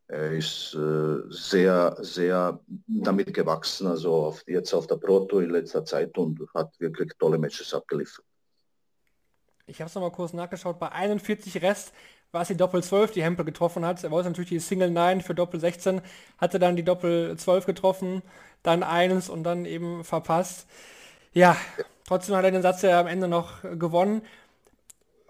er 0.08 0.32
ist 0.32 0.74
äh, 0.74 1.18
sehr, 1.30 1.96
sehr 2.00 2.60
damit 2.88 3.32
gewachsen, 3.34 3.86
also 3.86 4.12
auf, 4.16 4.44
jetzt 4.48 4.74
auf 4.74 4.88
der 4.88 4.96
Proto 4.96 5.40
in 5.40 5.52
letzter 5.52 5.86
Zeit 5.86 6.18
und 6.18 6.42
hat 6.56 6.80
wirklich 6.80 7.12
tolle 7.20 7.38
Matches 7.38 7.74
abgeliefert. 7.76 8.26
Ich 9.70 9.80
habe 9.80 9.88
es 9.88 9.96
nochmal 9.96 10.12
kurz 10.12 10.34
nachgeschaut, 10.34 10.80
bei 10.80 10.92
41 10.92 11.62
Rest 11.62 11.94
war 12.32 12.42
es 12.42 12.48
die 12.48 12.58
Doppel 12.58 12.84
12, 12.84 13.12
die 13.12 13.24
Hempel 13.24 13.46
getroffen 13.46 13.86
hat. 13.86 14.04
Er 14.04 14.12
wollte 14.12 14.30
natürlich 14.30 14.50
die 14.50 14.60
Single 14.60 14.92
9 14.92 15.22
für 15.22 15.34
Doppel 15.34 15.60
16, 15.60 16.02
hatte 16.38 16.60
dann 16.60 16.76
die 16.76 16.84
Doppel 16.84 17.38
12 17.38 17.66
getroffen, 17.66 18.22
dann 18.62 18.84
eins 18.84 19.30
und 19.30 19.44
dann 19.44 19.66
eben 19.66 20.04
verpasst. 20.04 20.68
Ja, 21.34 21.56
trotzdem 22.08 22.36
hat 22.36 22.46
er 22.46 22.52
den 22.52 22.62
Satz 22.62 22.82
ja 22.82 23.00
am 23.00 23.08
Ende 23.08 23.28
noch 23.28 23.62
gewonnen 23.64 24.22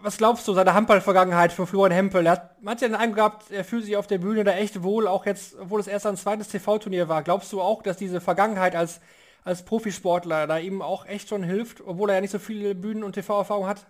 was 0.02 0.18
glaubst 0.18 0.48
du, 0.48 0.54
seine 0.54 0.74
Handball-Vergangenheit 0.74 1.52
für 1.52 1.68
Florian 1.68 1.92
Hempel? 1.92 2.26
Er 2.26 2.34
hat, 2.34 2.64
man 2.64 2.74
hat 2.74 2.82
ja 2.82 2.88
den 2.88 2.96
Eindruck 2.96 3.18
gehabt, 3.18 3.52
er 3.52 3.64
fühlt 3.64 3.86
sich 3.86 3.98
auf 3.98 4.08
der 4.08 4.18
Bühne 4.18 4.44
da 4.44 4.52
echt 4.54 4.84
wohl, 4.84 5.08
auch 5.08 5.26
jetzt, 5.26 5.58
obwohl 5.60 5.80
es 5.80 5.88
erst 5.88 6.06
ein 6.06 6.18
zweites 6.18 6.48
TV-Turnier 6.50 7.10
war. 7.10 7.24
Glaubst 7.24 7.52
du 7.54 7.62
auch, 7.62 7.82
dass 7.84 7.98
diese 7.98 8.22
Vergangenheit 8.22 8.76
als, 8.76 9.02
als 9.44 9.64
Profisportler 9.64 10.48
da 10.48 10.58
ihm 10.58 10.82
auch 10.82 11.06
echt 11.06 11.30
schon 11.30 11.44
hilft, 11.44 11.82
obwohl 11.86 12.10
er 12.10 12.16
ja 12.16 12.22
nicht 12.22 12.32
so 12.32 12.40
viele 12.40 12.76
Bühnen- 12.76 13.04
und 13.04 13.14
TV-Erfahrung 13.14 13.68
hat? 13.68 13.86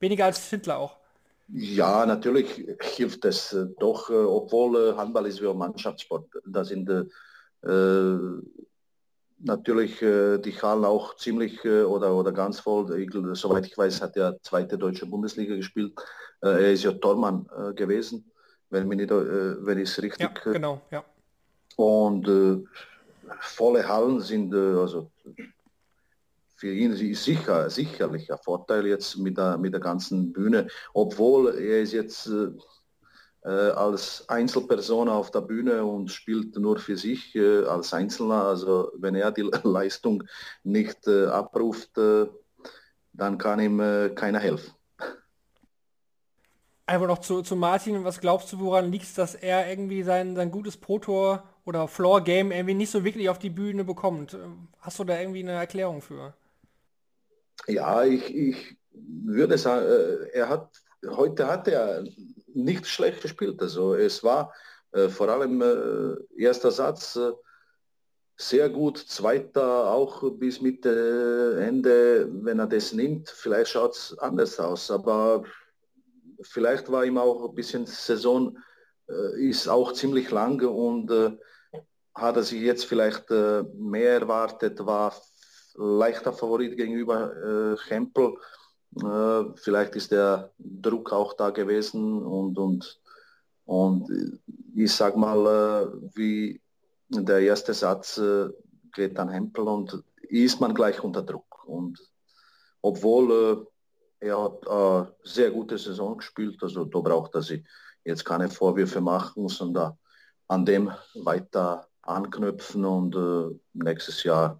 Weniger 0.00 0.24
als 0.24 0.48
Schindler 0.48 0.78
auch. 0.78 0.96
Ja, 1.52 2.06
natürlich 2.06 2.64
hilft 2.80 3.24
es 3.24 3.52
äh, 3.52 3.66
doch, 3.78 4.08
äh, 4.08 4.14
obwohl 4.14 4.76
äh, 4.76 4.96
Handball 4.96 5.26
ist 5.26 5.42
wie 5.42 5.48
ein 5.48 5.58
Mannschaftssport. 5.58 6.26
Da 6.46 6.64
sind 6.64 6.88
äh, 6.88 7.02
natürlich 9.40 10.00
äh, 10.00 10.38
die 10.38 10.52
Hallen 10.52 10.84
auch 10.84 11.16
ziemlich 11.16 11.64
äh, 11.64 11.82
oder, 11.82 12.14
oder 12.14 12.30
ganz 12.32 12.60
voll. 12.60 13.00
Ich, 13.00 13.10
soweit 13.32 13.66
ich 13.66 13.76
weiß, 13.76 14.00
hat 14.00 14.16
er 14.16 14.40
zweite 14.42 14.78
deutsche 14.78 15.06
Bundesliga 15.06 15.56
gespielt. 15.56 15.92
Er 16.42 16.72
ist 16.72 16.84
ja 16.84 16.92
Tormann 16.92 17.46
gewesen, 17.76 18.24
wenn, 18.70 18.88
mich 18.88 18.96
nicht, 18.96 19.10
wenn 19.10 19.78
ich 19.78 19.90
es 19.90 20.00
richtig... 20.00 20.30
Ja, 20.46 20.52
genau, 20.52 20.80
ja. 20.90 21.04
Und 21.76 22.26
volle 23.40 23.86
Hallen 23.86 24.20
sind 24.20 24.54
also 24.54 25.10
für 26.60 26.74
ihn 26.74 26.92
ist 26.92 27.24
sicher, 27.24 27.70
sicherlich 27.70 28.30
ein 28.30 28.38
Vorteil 28.44 28.86
jetzt 28.86 29.16
mit 29.16 29.38
der, 29.38 29.56
mit 29.56 29.72
der 29.72 29.80
ganzen 29.80 30.30
Bühne, 30.30 30.66
obwohl 30.92 31.54
er 31.54 31.80
ist 31.80 31.92
jetzt 31.92 32.30
äh, 33.44 33.48
als 33.48 34.28
Einzelperson 34.28 35.08
auf 35.08 35.30
der 35.30 35.40
Bühne 35.40 35.82
und 35.82 36.10
spielt 36.10 36.54
nur 36.56 36.78
für 36.78 36.98
sich 36.98 37.34
äh, 37.34 37.64
als 37.64 37.94
Einzelner. 37.94 38.44
Also 38.44 38.92
wenn 38.98 39.14
er 39.14 39.32
die 39.32 39.50
Leistung 39.62 40.22
nicht 40.62 41.06
äh, 41.06 41.28
abruft, 41.28 41.96
äh, 41.96 42.26
dann 43.14 43.38
kann 43.38 43.58
ihm 43.58 43.80
äh, 43.80 44.10
keiner 44.10 44.38
helfen. 44.38 44.74
Einfach 46.84 47.06
noch 47.06 47.20
zu, 47.20 47.40
zu 47.40 47.56
Martin, 47.56 48.04
was 48.04 48.20
glaubst 48.20 48.52
du, 48.52 48.58
woran 48.58 48.92
liegt 48.92 49.04
es, 49.04 49.14
dass 49.14 49.34
er 49.34 49.70
irgendwie 49.70 50.02
sein, 50.02 50.36
sein 50.36 50.50
gutes 50.50 50.76
Pro-Tor 50.76 51.44
oder 51.64 51.88
Floor-Game 51.88 52.52
irgendwie 52.52 52.74
nicht 52.74 52.90
so 52.90 53.02
wirklich 53.02 53.30
auf 53.30 53.38
die 53.38 53.48
Bühne 53.48 53.84
bekommt? 53.84 54.36
Hast 54.80 54.98
du 54.98 55.04
da 55.04 55.18
irgendwie 55.18 55.40
eine 55.40 55.52
Erklärung 55.52 56.02
für? 56.02 56.34
Ja, 57.66 58.04
ich, 58.04 58.34
ich 58.34 58.76
würde 58.92 59.58
sagen, 59.58 59.86
äh, 59.86 60.38
er 60.38 60.48
hat, 60.48 60.70
heute 61.06 61.46
hat 61.46 61.68
er 61.68 62.04
nicht 62.54 62.86
schlecht 62.86 63.22
gespielt. 63.22 63.60
Also 63.62 63.94
es 63.94 64.22
war 64.24 64.52
äh, 64.92 65.08
vor 65.08 65.28
allem 65.28 65.62
äh, 65.62 66.42
erster 66.42 66.70
Satz 66.70 67.16
äh, 67.16 67.32
sehr 68.36 68.70
gut, 68.70 68.96
zweiter 68.96 69.90
auch 69.92 70.30
bis 70.32 70.62
Mitte, 70.62 71.58
Ende, 71.60 72.26
wenn 72.42 72.58
er 72.58 72.66
das 72.66 72.92
nimmt, 72.92 73.28
vielleicht 73.28 73.72
schaut 73.72 73.94
es 73.94 74.18
anders 74.18 74.58
aus, 74.58 74.90
aber 74.90 75.44
vielleicht 76.40 76.90
war 76.90 77.04
ihm 77.04 77.18
auch 77.18 77.50
ein 77.50 77.54
bisschen 77.54 77.84
Saison 77.84 78.56
äh, 79.10 79.48
ist 79.48 79.68
auch 79.68 79.92
ziemlich 79.92 80.30
lang 80.30 80.60
und 80.62 81.10
äh, 81.10 81.36
hat 82.14 82.36
er 82.36 82.42
sich 82.42 82.62
jetzt 82.62 82.86
vielleicht 82.86 83.30
äh, 83.30 83.62
mehr 83.74 84.20
erwartet, 84.20 84.84
war 84.86 85.14
leichter 85.80 86.32
Favorit 86.32 86.76
gegenüber 86.76 87.32
äh, 87.74 87.76
Hempel 87.88 88.36
äh, 88.96 89.44
vielleicht 89.54 89.94
ist 89.94 90.10
der 90.10 90.50
Druck 90.58 91.12
auch 91.12 91.34
da 91.34 91.50
gewesen 91.50 92.22
und, 92.22 92.58
und, 92.58 93.00
und 93.64 94.40
ich 94.74 94.92
sag 94.92 95.16
mal, 95.16 95.46
äh, 95.46 96.10
wie 96.14 96.60
der 97.08 97.40
erste 97.40 97.72
Satz 97.72 98.18
äh, 98.18 98.48
geht 98.92 99.18
an 99.18 99.28
Hempel 99.28 99.68
und 99.68 100.02
ist 100.22 100.60
man 100.60 100.74
gleich 100.74 101.02
unter 101.02 101.22
Druck. 101.22 101.64
Und 101.66 102.00
obwohl 102.82 103.66
er 104.20 104.42
hat 104.42 104.68
eine 104.68 105.14
sehr 105.22 105.50
gute 105.50 105.78
Saison 105.78 106.16
gespielt, 106.18 106.60
also 106.62 106.84
da 106.84 107.00
braucht 107.00 107.34
er 107.34 107.42
sich 107.42 107.64
jetzt 108.04 108.24
keine 108.24 108.48
Vorwürfe 108.48 109.00
machen, 109.00 109.48
sondern 109.48 109.96
an 110.48 110.64
dem 110.64 110.90
weiter 111.14 111.88
anknüpfen 112.02 112.84
und 112.84 113.16
nächstes 113.72 114.24
Jahr 114.24 114.59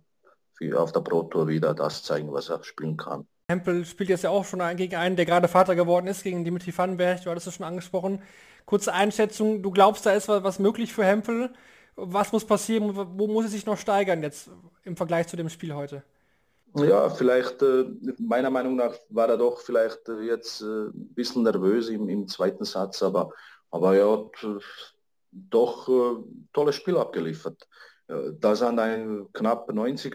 auf 0.74 0.92
der 0.92 1.00
Pro 1.00 1.22
Tour 1.24 1.48
wieder 1.48 1.74
das 1.74 2.02
zeigen, 2.02 2.32
was 2.32 2.48
er 2.48 2.62
spielen 2.64 2.96
kann. 2.96 3.26
Hempel 3.48 3.84
spielt 3.84 4.10
jetzt 4.10 4.22
ja 4.22 4.30
auch 4.30 4.44
schon 4.44 4.60
gegen 4.76 4.94
einen, 4.94 5.16
der 5.16 5.26
gerade 5.26 5.48
Vater 5.48 5.74
geworden 5.74 6.06
ist, 6.06 6.22
gegen 6.22 6.44
Dimitri 6.44 6.76
Vandenberg, 6.76 7.24
du 7.24 7.30
hattest 7.30 7.48
es 7.48 7.54
schon 7.56 7.66
angesprochen. 7.66 8.22
Kurze 8.64 8.92
Einschätzung, 8.92 9.62
du 9.62 9.70
glaubst, 9.70 10.06
da 10.06 10.12
ist 10.12 10.28
was 10.28 10.58
möglich 10.60 10.92
für 10.92 11.04
Hempel. 11.04 11.52
Was 11.96 12.32
muss 12.32 12.44
passieren, 12.44 12.94
wo 12.94 13.26
muss 13.26 13.46
er 13.46 13.50
sich 13.50 13.66
noch 13.66 13.76
steigern 13.76 14.22
jetzt 14.22 14.50
im 14.84 14.96
Vergleich 14.96 15.26
zu 15.26 15.36
dem 15.36 15.48
Spiel 15.48 15.74
heute? 15.74 16.04
Ja, 16.76 17.10
vielleicht, 17.10 17.62
äh, 17.62 17.84
meiner 18.18 18.50
Meinung 18.50 18.76
nach 18.76 18.94
war 19.08 19.28
er 19.28 19.36
doch 19.36 19.60
vielleicht 19.60 20.08
äh, 20.08 20.20
jetzt 20.20 20.62
äh, 20.62 20.86
ein 20.86 21.14
bisschen 21.14 21.42
nervös 21.42 21.88
im, 21.88 22.08
im 22.08 22.28
zweiten 22.28 22.64
Satz, 22.64 23.02
aber, 23.02 23.32
aber 23.72 23.96
er 23.96 24.12
hat 24.12 24.62
doch 25.32 25.88
tolles 26.52 26.74
Spiel 26.74 26.96
abgeliefert. 26.96 27.68
Da 28.40 28.56
sind 28.56 28.78
ein 28.78 29.28
knapp 29.32 29.72
90 29.72 30.14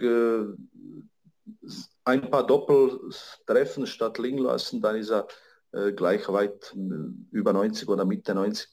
ein 2.04 2.30
paar 2.30 2.46
Doppeltreffen 2.46 3.88
statt 3.88 4.18
liegen 4.20 4.40
lassen, 4.40 4.82
dann 4.82 4.96
ist 4.96 5.10
er 5.10 5.28
äh, 5.72 5.92
gleich 5.92 6.28
weit 6.30 6.74
äh, 6.76 7.36
über 7.36 7.54
90 7.54 7.88
oder 7.90 8.06
Mitte 8.06 8.36
90 8.36 8.70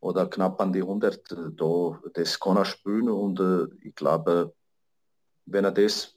oder 0.00 0.26
knapp 0.26 0.60
an 0.60 0.72
die 0.72 0.82
100. 0.82 1.32
Äh, 1.32 1.36
da, 1.52 2.00
das 2.14 2.38
kann 2.38 2.56
er 2.56 2.64
spielen 2.64 3.08
und 3.08 3.40
äh, 3.40 3.66
ich 3.86 3.94
glaube, 3.94 4.54
wenn 5.46 5.64
er 5.64 5.72
das 5.72 6.14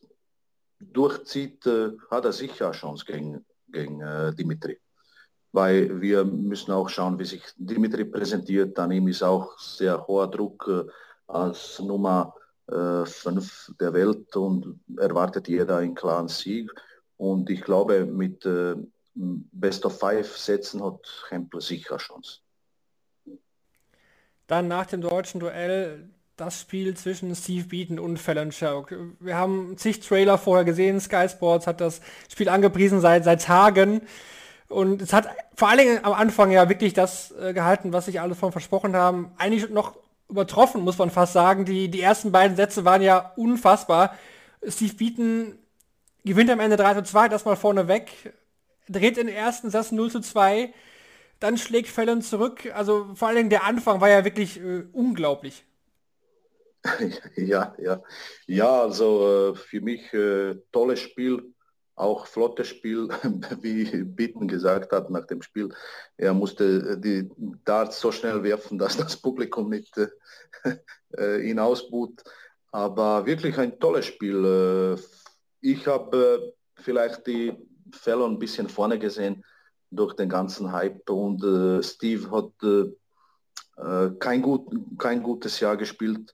durchzieht, 0.79 1.65
äh, 1.65 1.91
hat 2.09 2.25
er 2.25 2.33
sicher 2.33 2.67
eine 2.67 2.75
Chance 2.75 3.05
gegen, 3.05 3.45
gegen 3.67 4.01
äh, 4.01 4.33
Dimitri. 4.33 4.79
Weil 5.53 5.99
wir 5.99 6.23
müssen 6.23 6.71
auch 6.71 6.87
schauen, 6.87 7.19
wie 7.19 7.25
sich 7.25 7.43
Dimitri 7.57 8.05
präsentiert. 8.05 8.79
An 8.79 8.91
ihm 8.91 9.09
ist 9.09 9.21
auch 9.21 9.59
sehr 9.59 10.07
hoher 10.07 10.31
Druck 10.31 10.89
als 11.27 11.77
Nummer 11.79 12.33
äh, 12.37 12.40
fünf 13.05 13.71
der 13.79 13.93
Welt 13.93 14.35
und 14.35 14.79
erwartet 14.97 15.47
jeder 15.47 15.77
einen 15.77 15.95
klaren 15.95 16.27
Sieg. 16.27 16.71
Und 17.17 17.49
ich 17.49 17.61
glaube, 17.61 18.05
mit 18.05 18.45
äh, 18.45 18.75
Best 19.13 19.85
of 19.85 19.99
Five 19.99 20.37
Sätzen 20.37 20.83
hat 20.83 20.99
Hempel 21.29 21.61
sicher 21.61 21.97
Chance. 21.97 22.39
Dann 24.47 24.67
nach 24.67 24.85
dem 24.85 25.01
deutschen 25.01 25.39
Duell 25.39 26.09
das 26.37 26.61
Spiel 26.61 26.95
zwischen 26.95 27.35
Steve 27.35 27.67
Beaton 27.67 27.99
und 27.99 28.17
Fallon 28.17 28.51
Schauk. 28.51 28.95
Wir 29.19 29.37
haben 29.37 29.77
zig 29.77 29.99
Trailer 29.99 30.37
vorher 30.37 30.65
gesehen, 30.65 30.99
Sky 30.99 31.29
Sports 31.29 31.67
hat 31.67 31.81
das 31.81 32.01
Spiel 32.29 32.49
angepriesen 32.49 32.99
seit, 32.99 33.23
seit 33.23 33.43
Tagen. 33.43 34.01
Und 34.67 35.01
es 35.01 35.13
hat 35.13 35.27
vor 35.55 35.67
allen 35.67 35.77
Dingen 35.77 36.03
am 36.03 36.13
Anfang 36.13 36.49
ja 36.49 36.69
wirklich 36.69 36.93
das 36.93 37.31
äh, 37.31 37.53
gehalten, 37.53 37.93
was 37.93 38.05
sich 38.05 38.19
alle 38.19 38.35
von 38.35 38.51
versprochen 38.51 38.95
haben. 38.95 39.31
Eigentlich 39.37 39.69
noch 39.69 39.95
übertroffen, 40.31 40.81
muss 40.81 40.97
man 40.97 41.11
fast 41.11 41.33
sagen. 41.33 41.65
Die, 41.65 41.89
die 41.89 42.01
ersten 42.01 42.31
beiden 42.31 42.55
Sätze 42.55 42.85
waren 42.85 43.01
ja 43.01 43.33
unfassbar. 43.35 44.17
Steve 44.67 44.93
Beaton 44.95 45.59
gewinnt 46.23 46.49
am 46.49 46.59
Ende 46.59 46.77
3 46.77 46.95
zu 46.95 47.03
2, 47.03 47.29
das 47.29 47.45
mal 47.45 47.55
vorne 47.55 47.87
weg, 47.87 48.33
dreht 48.87 49.17
in 49.17 49.27
den 49.27 49.35
ersten 49.35 49.69
Satz 49.69 49.91
0 49.91 50.11
zu 50.11 50.21
2, 50.21 50.73
dann 51.39 51.57
schlägt 51.57 51.89
Fallon 51.89 52.21
zurück. 52.21 52.71
Also 52.73 53.13
vor 53.15 53.27
allem 53.29 53.49
der 53.49 53.65
Anfang 53.65 54.01
war 54.01 54.09
ja 54.09 54.23
wirklich 54.25 54.59
äh, 54.59 54.83
unglaublich. 54.93 55.65
Ja, 57.35 57.75
ja. 57.77 58.01
Ja, 58.47 58.81
also 58.81 59.53
äh, 59.53 59.55
für 59.55 59.81
mich 59.81 60.11
äh, 60.13 60.55
tolles 60.71 60.99
Spiel 60.99 61.53
auch 61.95 62.25
flottes 62.25 62.67
Spiel, 62.67 63.09
wie 63.61 64.03
Bitten 64.03 64.47
gesagt 64.47 64.91
hat 64.91 65.09
nach 65.09 65.27
dem 65.27 65.41
Spiel. 65.41 65.69
Er 66.17 66.33
musste 66.33 66.97
die 66.97 67.29
Darts 67.65 67.99
so 67.99 68.11
schnell 68.11 68.43
werfen, 68.43 68.77
dass 68.77 68.97
das 68.97 69.17
Publikum 69.17 69.69
nicht 69.69 69.95
äh, 71.17 71.41
ihn 71.49 71.59
ausbuht. 71.59 72.23
Aber 72.71 73.25
wirklich 73.25 73.57
ein 73.57 73.79
tolles 73.79 74.05
Spiel. 74.05 74.97
Äh, 74.97 75.01
ich 75.61 75.85
habe 75.87 76.53
äh, 76.77 76.81
vielleicht 76.81 77.27
die 77.27 77.53
Fellow 77.91 78.25
ein 78.25 78.39
bisschen 78.39 78.69
vorne 78.69 78.97
gesehen 78.97 79.43
durch 79.91 80.15
den 80.15 80.29
ganzen 80.29 80.71
Hype 80.71 81.09
und 81.09 81.43
äh, 81.43 81.83
Steve 81.83 82.31
hat 82.31 82.51
äh, 82.63 84.11
kein, 84.19 84.41
gut, 84.41 84.69
kein 84.97 85.21
gutes 85.21 85.59
Jahr 85.59 85.75
gespielt 85.75 86.33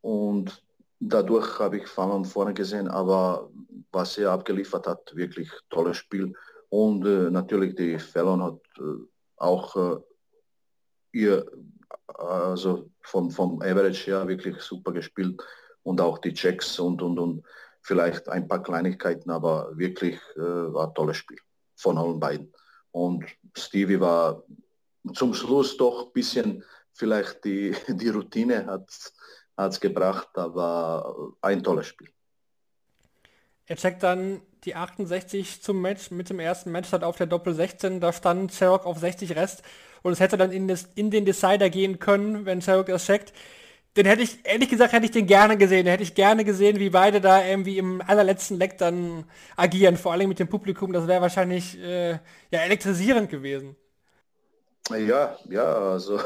und 0.00 0.62
dadurch 1.00 1.58
habe 1.58 1.78
ich 1.78 1.86
Fallon 1.88 2.24
vorne 2.24 2.54
gesehen, 2.54 2.88
aber 2.88 3.50
was 3.92 4.18
er 4.18 4.30
abgeliefert 4.30 4.86
hat, 4.86 5.14
wirklich 5.14 5.50
tolles 5.70 5.98
Spiel. 5.98 6.34
Und 6.70 7.06
äh, 7.06 7.30
natürlich 7.30 7.74
die 7.74 7.98
Fallon 7.98 8.42
hat 8.42 8.60
äh, 8.78 9.04
auch 9.36 9.76
äh, 9.76 10.00
ihr 11.12 11.46
also 12.06 12.90
vom, 13.02 13.30
vom 13.30 13.60
Average 13.62 14.10
her 14.10 14.26
wirklich 14.26 14.60
super 14.60 14.92
gespielt 14.92 15.42
und 15.82 16.00
auch 16.00 16.18
die 16.18 16.32
Checks 16.32 16.78
und, 16.78 17.02
und, 17.02 17.18
und 17.18 17.44
vielleicht 17.82 18.28
ein 18.28 18.48
paar 18.48 18.62
Kleinigkeiten, 18.62 19.30
aber 19.30 19.76
wirklich 19.76 20.16
äh, 20.36 20.40
war 20.40 20.88
ein 20.88 20.94
tolles 20.94 21.16
Spiel 21.16 21.38
von 21.76 21.98
allen 21.98 22.20
beiden. 22.20 22.52
Und 22.92 23.24
Stevie 23.56 24.00
war 24.00 24.42
zum 25.14 25.34
Schluss 25.34 25.76
doch 25.76 26.06
ein 26.06 26.12
bisschen, 26.12 26.64
vielleicht 26.92 27.44
die, 27.44 27.74
die 27.88 28.08
Routine 28.08 28.66
hat 28.66 28.88
es 29.56 29.80
gebracht, 29.80 30.28
aber 30.34 31.34
ein 31.40 31.62
tolles 31.62 31.86
Spiel. 31.88 32.08
Er 33.66 33.76
checkt 33.76 34.02
dann 34.02 34.42
die 34.64 34.74
68 34.74 35.62
zum 35.62 35.80
Match 35.80 36.10
mit 36.10 36.30
dem 36.30 36.38
ersten 36.38 36.70
Match 36.70 36.92
hat 36.92 37.04
auf 37.04 37.16
der 37.16 37.26
Doppel 37.26 37.54
16, 37.54 38.00
da 38.00 38.12
stand 38.12 38.52
Sherrock 38.52 38.86
auf 38.86 38.98
60 38.98 39.34
Rest 39.34 39.62
und 40.02 40.12
es 40.12 40.20
hätte 40.20 40.36
dann 40.36 40.52
in, 40.52 40.68
das, 40.68 40.88
in 40.94 41.10
den 41.10 41.24
Decider 41.24 41.70
gehen 41.70 41.98
können, 41.98 42.46
wenn 42.46 42.62
Sherrock 42.62 42.86
das 42.86 43.06
checkt. 43.06 43.32
Den 43.96 44.06
hätte 44.06 44.22
ich, 44.22 44.38
ehrlich 44.44 44.70
gesagt, 44.70 44.92
hätte 44.94 45.04
ich 45.04 45.10
den 45.10 45.26
gerne 45.26 45.58
gesehen. 45.58 45.84
Den 45.84 45.92
hätte 45.92 46.02
ich 46.02 46.14
gerne 46.14 46.44
gesehen, 46.44 46.78
wie 46.78 46.88
beide 46.88 47.20
da 47.20 47.44
irgendwie 47.44 47.76
im 47.76 48.00
allerletzten 48.00 48.56
Leck 48.56 48.78
dann 48.78 49.24
agieren, 49.54 49.98
vor 49.98 50.12
allem 50.12 50.30
mit 50.30 50.38
dem 50.38 50.48
Publikum. 50.48 50.94
Das 50.94 51.06
wäre 51.06 51.20
wahrscheinlich 51.20 51.78
äh, 51.78 52.12
ja 52.12 52.60
elektrisierend 52.60 53.28
gewesen. 53.28 53.76
Ja, 54.90 55.36
ja, 55.48 55.90
also 55.90 56.18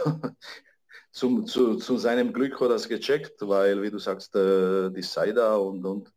zum, 1.11 1.47
zu, 1.47 1.75
zu 1.77 1.97
seinem 1.99 2.33
Glück 2.33 2.61
hat 2.61 2.69
er 2.69 2.77
es 2.77 2.89
gecheckt, 2.89 3.41
weil, 3.41 3.83
wie 3.83 3.91
du 3.91 3.99
sagst, 3.99 4.37
äh, 4.37 4.91
die 4.91 5.03
Cider 5.03 5.61
und, 5.61 5.85
und 5.85 6.13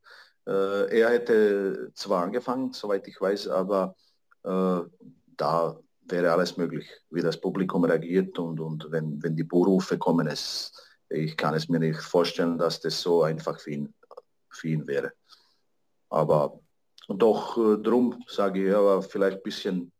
er 0.52 1.10
hätte 1.10 1.92
zwar 1.94 2.24
angefangen, 2.24 2.74
soweit 2.74 3.08
ich 3.08 3.20
weiß, 3.20 3.48
aber 3.50 3.96
äh, 4.44 4.80
da 5.38 5.80
wäre 6.08 6.32
alles 6.32 6.58
möglich, 6.58 6.90
wie 7.10 7.22
das 7.22 7.40
Publikum 7.40 7.84
reagiert 7.86 8.38
und, 8.40 8.60
und 8.60 8.92
wenn, 8.92 9.22
wenn 9.22 9.36
die 9.36 9.44
Buhrufe 9.44 9.98
kommen, 9.98 10.28
es, 10.28 10.74
ich 11.10 11.38
kann 11.38 11.54
es 11.54 11.70
mir 11.70 11.80
nicht 11.80 12.02
vorstellen, 12.02 12.58
dass 12.58 12.80
das 12.80 13.02
so 13.02 13.24
einfach 13.24 13.60
für 13.60 13.72
ihn, 13.72 13.94
für 14.50 14.70
ihn 14.70 14.88
wäre. 14.88 15.14
Aber 16.10 16.60
doch 17.08 17.58
äh, 17.58 17.78
drum 17.82 18.24
sage 18.28 18.64
ich, 18.64 18.70
er 18.70 18.84
war 18.84 19.02
vielleicht 19.02 19.38
ein 19.38 19.44
bisschen 19.44 19.92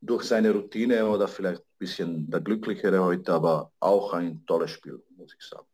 durch 0.00 0.24
seine 0.24 0.52
Routine 0.52 1.06
oder 1.06 1.26
vielleicht 1.26 1.62
ein 1.62 1.78
bisschen 1.78 2.30
der 2.30 2.40
Glücklichere 2.40 3.02
heute, 3.02 3.32
aber 3.32 3.72
auch 3.80 4.12
ein 4.12 4.44
tolles 4.46 4.70
Spiel, 4.70 5.02
muss 5.16 5.34
ich 5.34 5.44
sagen. 5.44 5.66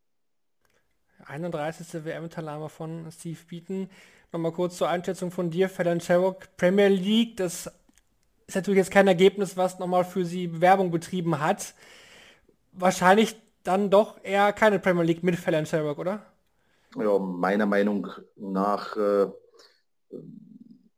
31. 1.27 2.05
WM-Teilnahme 2.05 2.69
von 2.69 3.11
Steve 3.11 3.39
Beaton. 3.49 3.89
Nochmal 4.35 4.51
kurz 4.51 4.79
zur 4.79 4.89
Einschätzung 4.89 5.31
von 5.31 5.49
dir, 5.49 5.69
Fallon 5.69 6.01
Sherrock, 6.01 6.57
Premier 6.57 6.89
League, 6.89 7.37
das 7.37 7.71
ist 8.49 8.57
natürlich 8.57 8.79
jetzt 8.79 8.91
kein 8.91 9.07
Ergebnis, 9.07 9.57
was 9.57 9.79
nochmal 9.79 10.05
für 10.05 10.25
sie 10.25 10.49
Bewerbung 10.49 10.91
betrieben 10.91 11.39
hat. 11.39 11.73
Wahrscheinlich 12.73 13.41
dann 13.63 13.91
doch 13.91 14.19
eher 14.25 14.53
keine 14.53 14.81
Premier 14.81 15.05
League 15.05 15.23
mit 15.23 15.37
Fallon 15.37 15.67
Sherrock, 15.67 16.01
oder? 16.01 16.27
Ja, 16.97 17.17
meiner 17.17 17.67
Meinung 17.67 18.09
nach 18.35 18.97
äh, 18.97 19.29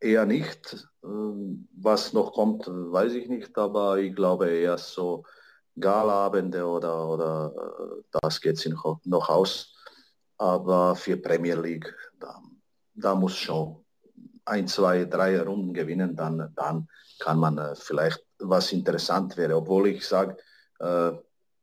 eher 0.00 0.24
nicht. 0.24 0.88
Äh, 1.04 1.08
was 1.76 2.14
noch 2.14 2.32
kommt, 2.32 2.66
weiß 2.66 3.12
ich 3.12 3.28
nicht, 3.28 3.58
aber 3.58 3.98
ich 3.98 4.16
glaube 4.16 4.48
eher 4.48 4.78
so 4.78 5.24
Galabende 5.78 6.64
oder, 6.64 7.06
oder 7.06 7.52
äh, 7.54 8.18
das 8.22 8.40
geht 8.40 8.56
sich 8.56 8.72
noch, 8.72 8.98
noch 9.04 9.28
aus. 9.28 9.74
Aber 10.38 10.96
für 10.96 11.18
Premier 11.18 11.56
League, 11.56 11.94
da, 12.18 12.40
da 12.96 13.14
muss 13.14 13.36
schon 13.36 13.84
ein, 14.44 14.66
zwei, 14.68 15.04
drei 15.04 15.40
Runden 15.40 15.74
gewinnen, 15.74 16.16
dann, 16.16 16.52
dann 16.54 16.88
kann 17.18 17.38
man 17.38 17.58
äh, 17.58 17.74
vielleicht 17.74 18.24
was 18.38 18.72
interessant 18.72 19.36
wäre. 19.36 19.56
Obwohl 19.56 19.88
ich 19.88 20.06
sage, 20.06 20.36
äh, 20.78 21.12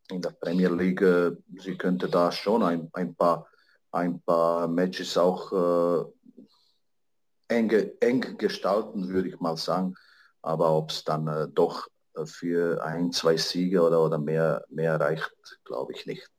in 0.09 0.21
der 0.21 0.31
Premier 0.31 0.69
League, 0.69 1.01
äh, 1.01 1.31
sie 1.57 1.77
könnte 1.77 2.09
da 2.09 2.31
schon 2.31 2.63
ein, 2.63 2.89
ein, 2.93 3.15
paar, 3.15 3.47
ein 3.91 4.21
paar 4.21 4.67
Matches 4.67 5.17
auch 5.17 5.51
äh, 7.49 7.55
eng, 7.55 7.69
eng 7.99 8.37
gestalten, 8.37 9.07
würde 9.07 9.29
ich 9.29 9.39
mal 9.39 9.57
sagen. 9.57 9.95
Aber 10.41 10.71
ob 10.75 10.91
es 10.91 11.03
dann 11.03 11.27
äh, 11.27 11.47
doch 11.47 11.87
für 12.25 12.83
ein, 12.83 13.11
zwei 13.11 13.37
Siege 13.37 13.81
oder, 13.81 14.03
oder 14.03 14.17
mehr, 14.17 14.63
mehr 14.69 14.99
reicht, 14.99 15.33
glaube 15.63 15.93
ich 15.93 16.05
nicht. 16.05 16.29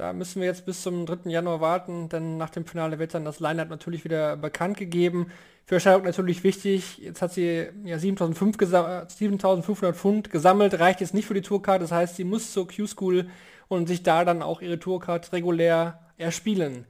Da 0.00 0.14
müssen 0.14 0.40
wir 0.40 0.48
jetzt 0.48 0.64
bis 0.64 0.80
zum 0.80 1.04
3. 1.04 1.28
Januar 1.28 1.60
warten, 1.60 2.08
denn 2.08 2.38
nach 2.38 2.48
dem 2.48 2.64
Finale 2.64 2.98
wird 2.98 3.12
dann 3.12 3.26
das 3.26 3.38
Line-Up 3.38 3.68
natürlich 3.68 4.02
wieder 4.02 4.34
bekannt 4.38 4.78
gegeben. 4.78 5.26
Für 5.66 5.78
Sherlock 5.78 6.04
natürlich 6.04 6.42
wichtig, 6.42 6.96
jetzt 6.96 7.20
hat 7.20 7.34
sie 7.34 7.66
ja 7.84 7.98
7500 7.98 9.94
Pfund 9.94 10.30
gesammelt, 10.30 10.80
reicht 10.80 11.02
jetzt 11.02 11.12
nicht 11.12 11.26
für 11.26 11.34
die 11.34 11.42
Tourcard, 11.42 11.82
das 11.82 11.92
heißt, 11.92 12.16
sie 12.16 12.24
muss 12.24 12.50
zur 12.50 12.66
Q-School 12.66 13.28
und 13.68 13.88
sich 13.88 14.02
da 14.02 14.24
dann 14.24 14.40
auch 14.40 14.62
ihre 14.62 14.78
Tourcard 14.78 15.34
regulär 15.34 16.00
erspielen. 16.16 16.86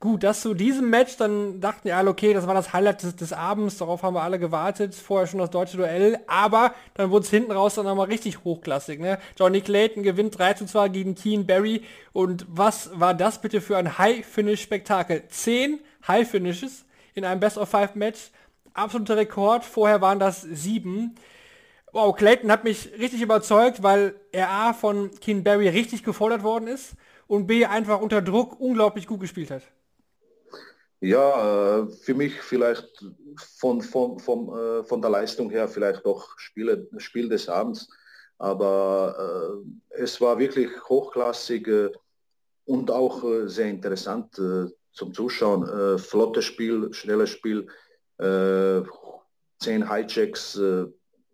Gut, 0.00 0.22
das 0.22 0.42
zu 0.42 0.52
diesem 0.52 0.90
Match, 0.90 1.16
dann 1.16 1.62
dachten 1.62 1.88
ja 1.88 1.96
alle, 1.96 2.10
okay, 2.10 2.34
das 2.34 2.46
war 2.46 2.52
das 2.52 2.74
Highlight 2.74 3.02
des, 3.02 3.16
des, 3.16 3.32
Abends, 3.32 3.78
darauf 3.78 4.02
haben 4.02 4.14
wir 4.14 4.22
alle 4.22 4.38
gewartet, 4.38 4.94
vorher 4.94 5.26
schon 5.26 5.40
das 5.40 5.48
deutsche 5.48 5.78
Duell, 5.78 6.18
aber 6.26 6.74
dann 6.92 7.10
wurde 7.10 7.24
es 7.24 7.30
hinten 7.30 7.52
raus 7.52 7.76
dann 7.76 7.86
nochmal 7.86 8.08
richtig 8.08 8.44
hochklassig, 8.44 9.00
ne? 9.00 9.18
Johnny 9.38 9.62
Clayton 9.62 10.02
gewinnt 10.02 10.38
3 10.38 10.54
zu 10.54 10.66
2 10.66 10.88
gegen 10.90 11.14
Keen 11.14 11.46
Barry 11.46 11.84
und 12.12 12.44
was 12.50 12.90
war 12.92 13.14
das 13.14 13.40
bitte 13.40 13.62
für 13.62 13.78
ein 13.78 13.96
High-Finish-Spektakel? 13.96 15.22
Zehn 15.28 15.80
High-Finishes 16.06 16.84
in 17.14 17.24
einem 17.24 17.40
Best-of-Five-Match, 17.40 18.30
absoluter 18.74 19.16
Rekord, 19.16 19.64
vorher 19.64 20.02
waren 20.02 20.18
das 20.18 20.42
sieben. 20.42 21.14
Wow, 21.92 22.14
Clayton 22.14 22.52
hat 22.52 22.64
mich 22.64 22.90
richtig 22.98 23.22
überzeugt, 23.22 23.82
weil 23.82 24.16
er 24.32 24.50
A 24.50 24.74
von 24.74 25.12
Keen 25.20 25.44
Barry 25.44 25.68
richtig 25.70 26.04
gefordert 26.04 26.42
worden 26.42 26.66
ist 26.66 26.92
und 27.26 27.46
B 27.46 27.64
einfach 27.64 28.02
unter 28.02 28.20
Druck 28.20 28.60
unglaublich 28.60 29.06
gut 29.06 29.20
gespielt 29.20 29.50
hat. 29.50 29.62
Ja, 31.00 31.80
äh, 31.80 31.88
für 31.88 32.14
mich 32.14 32.40
vielleicht 32.40 33.04
von, 33.36 33.82
von, 33.82 34.18
von, 34.18 34.48
äh, 34.56 34.84
von 34.84 35.02
der 35.02 35.10
Leistung 35.10 35.50
her 35.50 35.68
vielleicht 35.68 36.06
doch 36.06 36.38
Spiele, 36.38 36.88
Spiel 36.98 37.28
des 37.28 37.48
Abends. 37.48 37.88
Aber 38.38 39.62
äh, 39.90 40.02
es 40.02 40.20
war 40.20 40.38
wirklich 40.38 40.70
hochklassig 40.88 41.68
äh, 41.68 41.90
und 42.64 42.90
auch 42.90 43.22
äh, 43.24 43.48
sehr 43.48 43.68
interessant 43.68 44.38
äh, 44.38 44.66
zum 44.92 45.12
Zuschauen. 45.12 45.98
flottes 45.98 46.44
Spiel, 46.44 46.92
schnelles 46.92 47.30
Spiel, 47.30 47.66
zehn 48.16 49.90
Hijacks, 49.90 50.56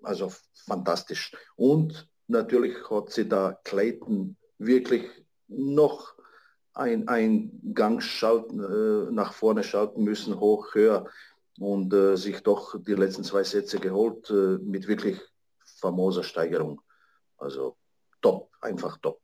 also 0.03 0.33
fantastisch. 0.67 1.37
Und 1.57 2.09
natürlich 2.27 2.75
hat 2.89 3.11
sie 3.11 3.29
da 3.29 3.61
Clayton 3.65 4.35
wirklich 4.57 5.05
noch 5.47 6.15
ein, 6.81 7.09
ein 7.09 7.61
Gang 7.75 8.03
schalten, 8.03 8.59
äh, 8.61 9.13
nach 9.13 9.33
vorne 9.33 9.63
schalten 9.63 10.03
müssen, 10.03 10.41
hoch, 10.41 10.75
höher 10.75 11.07
und 11.59 11.93
äh, 11.93 12.17
sich 12.17 12.43
doch 12.43 12.75
die 12.83 12.95
letzten 12.95 13.23
zwei 13.23 13.45
Sätze 13.45 13.79
geholt 13.79 14.31
äh, 14.31 14.59
mit 14.63 14.89
wirklich 14.89 15.21
famoser 15.79 16.23
Steigerung. 16.23 16.81
Also 17.37 17.77
top, 18.23 18.51
einfach 18.63 18.97
top. 18.99 19.21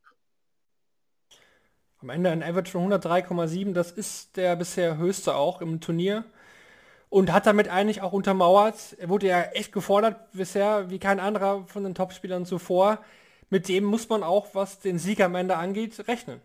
Am 2.03 2.11
Ende 2.11 2.31
ein 2.31 2.43
Average 2.43 2.73
von 2.73 2.93
103,7, 2.93 3.73
das 3.73 3.91
ist 3.91 4.37
der 4.37 4.55
bisher 4.55 4.99
höchste 4.99 5.35
auch 5.35 5.63
im 5.63 5.81
Turnier. 5.81 6.25
Und 7.09 7.33
hat 7.33 7.47
damit 7.47 7.69
eigentlich 7.69 8.03
auch 8.03 8.13
untermauert. 8.13 8.97
Er 8.99 9.09
wurde 9.09 9.29
ja 9.29 9.43
echt 9.43 9.73
gefordert 9.73 10.33
bisher, 10.33 10.91
wie 10.91 10.99
kein 10.99 11.21
anderer 11.21 11.65
von 11.69 11.85
den 11.85 11.95
Topspielern 11.95 12.45
zuvor. 12.45 12.99
Mit 13.49 13.69
dem 13.69 13.85
muss 13.85 14.09
man 14.09 14.23
auch, 14.25 14.49
was 14.55 14.81
den 14.81 14.99
Sieg 14.99 15.21
am 15.21 15.37
Ende 15.37 15.57
angeht, 15.57 16.07
rechnen. 16.09 16.43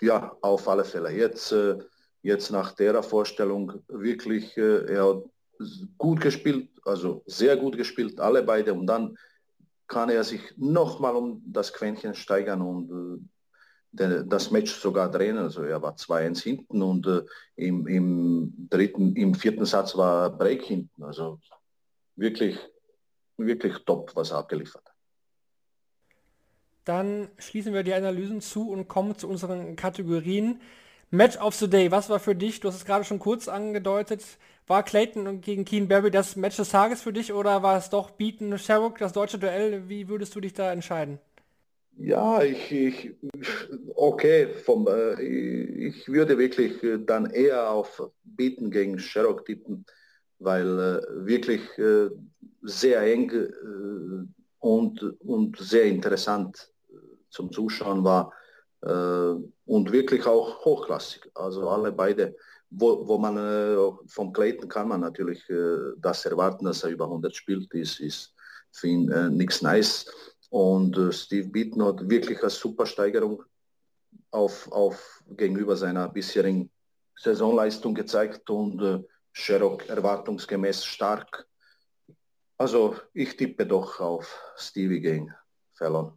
Ja, 0.00 0.36
auf 0.40 0.68
alle 0.68 0.84
Fälle. 0.84 1.10
Jetzt, 1.10 1.52
äh, 1.52 1.78
jetzt 2.22 2.50
nach 2.50 2.72
der 2.72 3.02
Vorstellung 3.02 3.82
wirklich, 3.88 4.56
äh, 4.56 4.92
er 4.92 5.08
hat 5.08 5.24
gut 5.98 6.20
gespielt, 6.20 6.68
also 6.84 7.22
sehr 7.26 7.56
gut 7.56 7.76
gespielt, 7.76 8.18
alle 8.20 8.42
beide. 8.42 8.74
Und 8.74 8.86
dann 8.86 9.16
kann 9.86 10.10
er 10.10 10.24
sich 10.24 10.40
nochmal 10.56 11.14
um 11.14 11.42
das 11.46 11.72
Quäntchen 11.72 12.14
steigern 12.14 12.62
und 12.62 13.28
äh, 13.98 14.24
das 14.26 14.50
Match 14.50 14.72
sogar 14.72 15.10
drehen. 15.10 15.38
Also 15.38 15.62
er 15.62 15.80
war 15.80 15.94
2-1 15.94 16.42
hinten 16.42 16.82
und 16.82 17.08
im, 17.54 17.86
im 17.86 18.68
dritten, 18.68 19.14
im 19.14 19.34
vierten 19.34 19.64
Satz 19.64 19.96
war 19.96 20.36
Break 20.36 20.64
hinten. 20.64 21.04
Also 21.04 21.38
wirklich, 22.16 22.58
wirklich 23.36 23.76
top, 23.84 24.10
was 24.16 24.32
er 24.32 24.38
abgeliefert 24.38 24.84
hat. 24.84 24.93
Dann 26.84 27.28
schließen 27.38 27.72
wir 27.72 27.82
die 27.82 27.94
Analysen 27.94 28.40
zu 28.40 28.70
und 28.70 28.88
kommen 28.88 29.16
zu 29.16 29.28
unseren 29.28 29.76
Kategorien. 29.76 30.60
Match 31.10 31.36
of 31.38 31.54
the 31.54 31.68
Day, 31.68 31.90
was 31.90 32.10
war 32.10 32.18
für 32.20 32.34
dich? 32.34 32.60
Du 32.60 32.68
hast 32.68 32.76
es 32.76 32.84
gerade 32.84 33.04
schon 33.04 33.18
kurz 33.18 33.48
angedeutet. 33.48 34.22
War 34.66 34.82
Clayton 34.82 35.40
gegen 35.40 35.64
Keen 35.64 35.88
Barry 35.88 36.10
das 36.10 36.36
Match 36.36 36.56
des 36.56 36.70
Tages 36.70 37.02
für 37.02 37.12
dich 37.12 37.32
oder 37.32 37.62
war 37.62 37.76
es 37.78 37.90
doch 37.90 38.10
Beaton 38.10 38.58
Sherrock, 38.58 38.98
das 38.98 39.12
deutsche 39.12 39.38
Duell? 39.38 39.88
Wie 39.88 40.08
würdest 40.08 40.34
du 40.34 40.40
dich 40.40 40.54
da 40.54 40.72
entscheiden? 40.72 41.18
Ja, 41.96 42.42
ich, 42.42 42.72
ich 42.72 43.14
okay, 43.94 44.48
vom, 44.48 44.88
äh, 44.88 45.22
ich 45.22 46.08
würde 46.08 46.36
wirklich 46.38 46.82
äh, 46.82 46.98
dann 46.98 47.30
eher 47.30 47.70
auf 47.70 48.02
Beaton 48.24 48.70
gegen 48.70 48.98
Sherrock 48.98 49.44
tippen, 49.46 49.86
weil 50.40 50.66
äh, 50.66 51.26
wirklich 51.26 51.62
äh, 51.78 52.08
sehr 52.62 53.02
eng 53.02 53.30
äh, 53.30 54.26
und, 54.58 55.02
und 55.20 55.56
sehr 55.58 55.84
interessant 55.84 56.73
zum 57.34 57.52
Zuschauen 57.52 58.04
war 58.04 58.32
äh, 58.82 59.34
und 59.66 59.92
wirklich 59.92 60.24
auch 60.26 60.64
hochklassig. 60.64 61.30
Also 61.34 61.68
alle 61.68 61.92
beide, 61.92 62.36
wo, 62.70 63.06
wo 63.06 63.18
man 63.18 63.36
äh, 63.36 63.76
vom 64.06 64.32
Clayton 64.32 64.68
kann 64.68 64.88
man 64.88 65.00
natürlich 65.00 65.48
äh, 65.50 65.92
das 65.98 66.24
erwarten, 66.24 66.64
dass 66.64 66.84
er 66.84 66.90
über 66.90 67.04
100 67.04 67.34
spielt, 67.34 67.72
ist, 67.74 68.00
ist 68.00 68.34
für 68.70 68.88
ihn 68.88 69.10
äh, 69.10 69.28
nichts 69.30 69.62
nice. 69.62 70.06
Und 70.50 70.96
äh, 70.96 71.12
Steve 71.12 71.48
Beaton 71.48 71.84
hat 71.84 72.08
wirklich 72.08 72.40
eine 72.40 72.50
super 72.50 72.86
Steigerung 72.86 73.42
auf, 74.30 74.70
auf 74.70 75.22
gegenüber 75.30 75.76
seiner 75.76 76.08
bisherigen 76.08 76.70
Saisonleistung 77.16 77.94
gezeigt 77.94 78.48
und 78.50 78.80
äh, 78.80 79.02
Sherrock 79.32 79.88
erwartungsgemäß 79.88 80.84
stark. 80.84 81.46
Also 82.56 82.96
ich 83.12 83.36
tippe 83.36 83.66
doch 83.66 83.98
auf 84.00 84.40
Stevie 84.56 85.00
gegen 85.00 85.34
Fallon. 85.74 86.12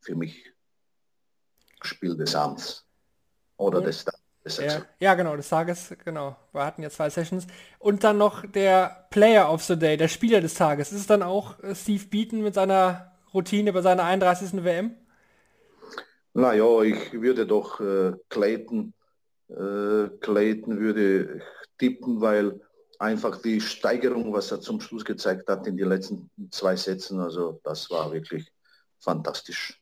Für 0.00 0.14
mich 0.14 0.52
Spiel 1.82 2.16
des 2.16 2.34
Abends. 2.34 2.86
Oder 3.56 3.80
des 3.80 4.04
Tages. 4.04 4.58
Ja, 4.58 4.82
ja, 4.98 5.14
genau, 5.14 5.36
des 5.36 5.48
Tages, 5.48 5.94
genau. 6.04 6.36
Wir 6.52 6.64
hatten 6.64 6.82
ja 6.82 6.90
zwei 6.90 7.10
Sessions. 7.10 7.46
Und 7.78 8.04
dann 8.04 8.18
noch 8.18 8.46
der 8.46 9.06
Player 9.10 9.52
of 9.52 9.62
the 9.64 9.78
Day, 9.78 9.96
der 9.96 10.08
Spieler 10.08 10.40
des 10.40 10.54
Tages. 10.54 10.92
Ist 10.92 11.00
es 11.00 11.06
dann 11.06 11.22
auch 11.22 11.62
äh, 11.62 11.74
Steve 11.74 12.04
Beaton 12.06 12.42
mit 12.42 12.54
seiner 12.54 13.12
Routine 13.34 13.72
bei 13.72 13.82
seiner 13.82 14.04
31. 14.04 14.64
WM? 14.64 14.94
Naja, 16.34 16.82
ich 16.82 17.12
würde 17.12 17.46
doch 17.46 17.80
äh, 17.80 18.12
Clayton, 18.28 18.94
äh, 19.48 20.08
Clayton 20.20 20.78
würde 20.78 21.42
tippen, 21.78 22.20
weil 22.20 22.60
einfach 22.98 23.40
die 23.42 23.60
Steigerung, 23.60 24.32
was 24.32 24.50
er 24.50 24.60
zum 24.60 24.80
Schluss 24.80 25.04
gezeigt 25.04 25.48
hat 25.48 25.66
in 25.66 25.76
den 25.76 25.88
letzten 25.88 26.30
zwei 26.50 26.76
Sätzen, 26.76 27.20
also 27.20 27.60
das 27.64 27.90
war 27.90 28.12
wirklich 28.12 28.50
fantastisch. 28.98 29.77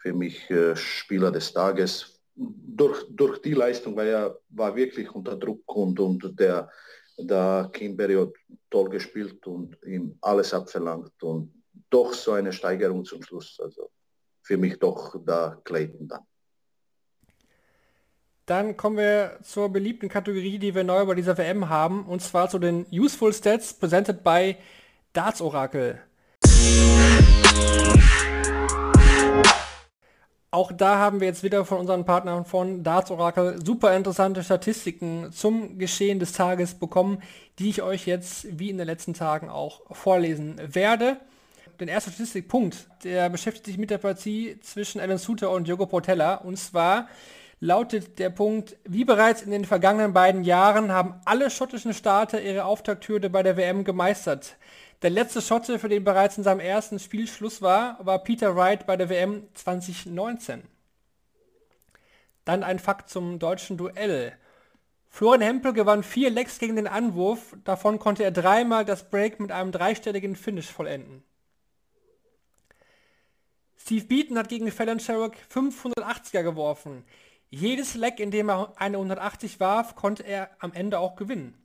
Für 0.00 0.12
mich 0.12 0.50
äh, 0.50 0.74
Spieler 0.76 1.30
des 1.30 1.52
Tages. 1.52 2.20
Durch, 2.34 3.04
durch 3.10 3.42
die 3.42 3.52
Leistung, 3.52 3.96
weil 3.96 4.08
er 4.08 4.38
war 4.48 4.74
wirklich 4.74 5.10
unter 5.14 5.36
Druck 5.36 5.76
und, 5.76 6.00
und 6.00 6.40
der, 6.40 6.70
der 7.18 7.68
Kimberly 7.72 8.14
hat 8.14 8.32
toll 8.70 8.88
gespielt 8.88 9.46
und 9.46 9.76
ihm 9.84 10.16
alles 10.22 10.54
abverlangt 10.54 11.22
und 11.22 11.52
doch 11.90 12.14
so 12.14 12.32
eine 12.32 12.52
Steigerung 12.52 13.04
zum 13.04 13.22
Schluss. 13.22 13.58
Also 13.60 13.90
für 14.42 14.56
mich 14.56 14.78
doch 14.78 15.16
da 15.24 15.60
Clayton 15.64 16.08
dann. 16.08 16.22
Dann 18.46 18.76
kommen 18.76 18.96
wir 18.96 19.38
zur 19.44 19.68
beliebten 19.68 20.08
Kategorie, 20.08 20.58
die 20.58 20.74
wir 20.74 20.82
neu 20.82 21.06
bei 21.06 21.14
dieser 21.14 21.38
WM 21.38 21.68
haben, 21.68 22.04
und 22.04 22.20
zwar 22.20 22.48
zu 22.48 22.58
den 22.58 22.84
Useful 22.90 23.32
Stats 23.32 23.72
presented 23.72 24.24
by 24.24 24.56
Darts 25.12 25.40
Oracle. 25.40 26.00
Auch 30.52 30.72
da 30.72 30.98
haben 30.98 31.20
wir 31.20 31.28
jetzt 31.28 31.44
wieder 31.44 31.64
von 31.64 31.78
unseren 31.78 32.04
Partnern 32.04 32.44
von 32.44 32.82
Darts 32.82 33.10
Oracle 33.10 33.64
super 33.64 33.96
interessante 33.96 34.42
Statistiken 34.42 35.30
zum 35.32 35.78
Geschehen 35.78 36.18
des 36.18 36.32
Tages 36.32 36.74
bekommen, 36.74 37.22
die 37.58 37.70
ich 37.70 37.82
euch 37.82 38.06
jetzt 38.06 38.58
wie 38.58 38.70
in 38.70 38.78
den 38.78 38.86
letzten 38.86 39.14
Tagen 39.14 39.48
auch 39.48 39.82
vorlesen 39.92 40.60
werde 40.66 41.18
den 41.80 41.88
ersten 41.88 42.12
Statistikpunkt, 42.12 42.86
der 43.04 43.28
beschäftigt 43.30 43.66
sich 43.66 43.78
mit 43.78 43.90
der 43.90 43.98
Partie 43.98 44.58
zwischen 44.60 45.00
Alan 45.00 45.18
Suter 45.18 45.50
und 45.50 45.66
Diogo 45.66 45.86
Portella. 45.86 46.34
Und 46.34 46.58
zwar 46.58 47.08
lautet 47.58 48.18
der 48.18 48.30
Punkt, 48.30 48.76
wie 48.84 49.04
bereits 49.04 49.42
in 49.42 49.50
den 49.50 49.64
vergangenen 49.64 50.12
beiden 50.12 50.44
Jahren 50.44 50.92
haben 50.92 51.14
alle 51.24 51.50
schottischen 51.50 51.94
Starter 51.94 52.40
ihre 52.40 52.64
Auftakthürde 52.64 53.30
bei 53.30 53.42
der 53.42 53.56
WM 53.56 53.84
gemeistert. 53.84 54.56
Der 55.02 55.08
letzte 55.08 55.40
Schotte, 55.40 55.78
für 55.78 55.88
den 55.88 56.04
bereits 56.04 56.36
in 56.36 56.44
seinem 56.44 56.60
ersten 56.60 56.98
Spiel 56.98 57.26
Schluss 57.26 57.62
war, 57.62 58.04
war 58.04 58.22
Peter 58.22 58.54
Wright 58.54 58.86
bei 58.86 58.98
der 58.98 59.08
WM 59.08 59.48
2019. 59.54 60.62
Dann 62.44 62.62
ein 62.62 62.78
Fakt 62.78 63.08
zum 63.08 63.38
deutschen 63.38 63.78
Duell. 63.78 64.36
Florian 65.08 65.40
Hempel 65.40 65.72
gewann 65.72 66.02
vier 66.02 66.28
Lecks 66.28 66.58
gegen 66.58 66.76
den 66.76 66.86
Anwurf, 66.86 67.56
davon 67.64 67.98
konnte 67.98 68.24
er 68.24 68.30
dreimal 68.30 68.84
das 68.84 69.08
Break 69.08 69.40
mit 69.40 69.52
einem 69.52 69.72
dreistelligen 69.72 70.36
Finish 70.36 70.70
vollenden. 70.70 71.24
Steve 73.78 74.04
Beaton 74.04 74.38
hat 74.38 74.50
gegen 74.50 74.70
Fallon 74.70 75.00
Sherrock 75.00 75.34
580er 75.50 76.42
geworfen. 76.42 77.04
Jedes 77.48 77.94
Leck, 77.94 78.20
in 78.20 78.30
dem 78.30 78.50
er 78.50 78.74
eine 78.76 78.98
180 78.98 79.58
warf, 79.60 79.96
konnte 79.96 80.24
er 80.24 80.50
am 80.58 80.74
Ende 80.74 80.98
auch 80.98 81.16
gewinnen. 81.16 81.59